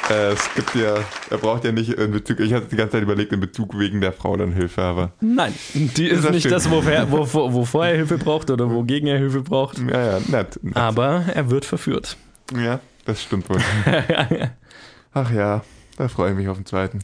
[0.09, 0.95] Äh, es gibt ja...
[1.29, 2.39] Er braucht ja nicht in Bezug...
[2.39, 5.11] Ich hatte die ganze Zeit überlegt, in Bezug wegen der Frau dann Hilfe, aber...
[5.21, 6.55] Nein, die ist Das nicht stimmt.
[6.55, 9.77] das, wofür, wovor, wovor er Hilfe braucht oder wogegen er Hilfe braucht.
[9.79, 10.59] Ja, ja, nett.
[10.63, 10.75] nett.
[10.75, 12.17] Aber er wird verführt.
[12.55, 12.79] Ja.
[13.05, 13.57] Das stimmt wohl.
[15.13, 15.61] Ach ja,
[15.97, 16.99] da freue ich mich auf den zweiten.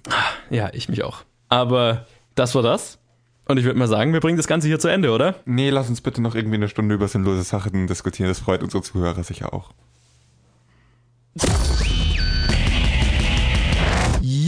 [0.50, 1.24] Ja, ich mich auch.
[1.50, 3.00] Aber das war das.
[3.46, 5.36] Und ich würde mal sagen, wir bringen das Ganze hier zu Ende, oder?
[5.46, 8.30] Nee, lass uns bitte noch irgendwie eine Stunde über sinnlose Sachen diskutieren.
[8.30, 9.72] Das freut unsere Zuhörer sicher auch.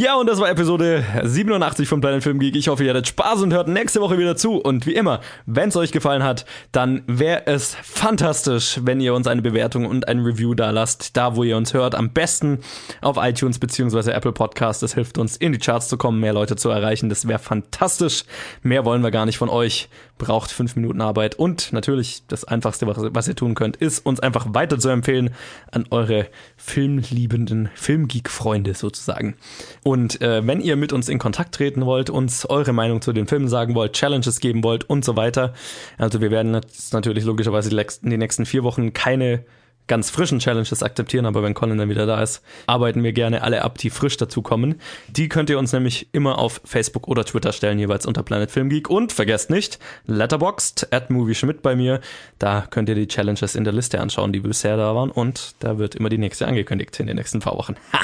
[0.01, 2.55] Ja, und das war Episode 87 von Planet Film Geek.
[2.55, 4.55] Ich hoffe, ihr hattet Spaß und hört nächste Woche wieder zu.
[4.55, 9.27] Und wie immer, wenn es euch gefallen hat, dann wäre es fantastisch, wenn ihr uns
[9.27, 11.15] eine Bewertung und ein Review da lasst.
[11.17, 11.93] Da, wo ihr uns hört.
[11.93, 12.61] Am besten
[13.01, 14.09] auf iTunes bzw.
[14.09, 14.81] Apple Podcast.
[14.81, 17.07] Das hilft uns, in die Charts zu kommen, mehr Leute zu erreichen.
[17.07, 18.23] Das wäre fantastisch.
[18.63, 19.87] Mehr wollen wir gar nicht von euch.
[20.21, 21.33] Braucht fünf Minuten Arbeit.
[21.33, 25.31] Und natürlich, das Einfachste, was, ihr tun könnt, ist, uns einfach weiter zu empfehlen
[25.71, 29.35] an eure filmliebenden Filmgeek-Freunde sozusagen.
[29.81, 33.25] Und äh, wenn ihr mit uns in Kontakt treten wollt, uns eure Meinung zu den
[33.25, 35.55] Filmen sagen wollt, Challenges geben wollt und so weiter,
[35.97, 39.43] also wir werden jetzt natürlich logischerweise die lex- in den nächsten vier Wochen keine
[39.91, 43.61] ganz frischen Challenges akzeptieren, aber wenn Colin dann wieder da ist, arbeiten wir gerne alle
[43.61, 44.79] ab, die frisch dazukommen.
[45.09, 48.69] Die könnt ihr uns nämlich immer auf Facebook oder Twitter stellen, jeweils unter Planet Film
[48.69, 48.89] Geek.
[48.89, 51.99] Und vergesst nicht, Letterboxd at Movie Schmidt bei mir.
[52.39, 55.11] Da könnt ihr die Challenges in der Liste anschauen, die bisher da waren.
[55.11, 57.75] Und da wird immer die nächste angekündigt in den nächsten paar Wochen.
[57.91, 57.99] Ha!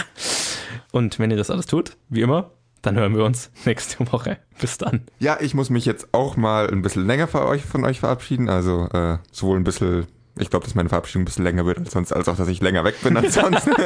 [0.91, 4.39] Und wenn ihr das alles tut, wie immer, dann hören wir uns nächste Woche.
[4.59, 5.03] Bis dann.
[5.19, 8.49] Ja, ich muss mich jetzt auch mal ein bisschen länger von euch, von euch verabschieden.
[8.49, 10.05] Also äh, sowohl ein bisschen,
[10.39, 12.61] ich glaube, dass meine Verabschiedung ein bisschen länger wird als sonst, als auch, dass ich
[12.61, 13.69] länger weg bin als sonst.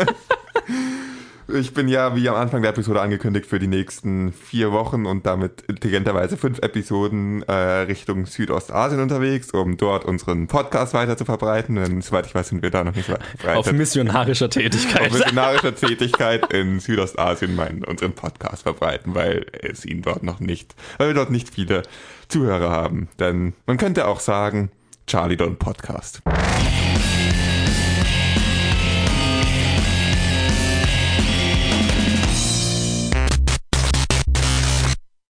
[1.54, 5.26] Ich bin ja, wie am Anfang der Episode angekündigt, für die nächsten vier Wochen und
[5.26, 11.76] damit intelligenterweise fünf Episoden äh, Richtung Südostasien unterwegs, um dort unseren Podcast weiter zu verbreiten.
[11.76, 13.22] Denn soweit ich weiß, sind wir da noch nicht weit.
[13.56, 15.08] Auf missionarischer Tätigkeit.
[15.08, 20.76] Auf missionarischer Tätigkeit in Südostasien meinen, unseren Podcast verbreiten, weil es ihn dort noch nicht,
[20.98, 21.84] weil wir dort nicht viele
[22.30, 23.10] Zuhörer haben.
[23.20, 24.72] Denn man könnte auch sagen,
[25.12, 26.22] Charlie Don Podcast.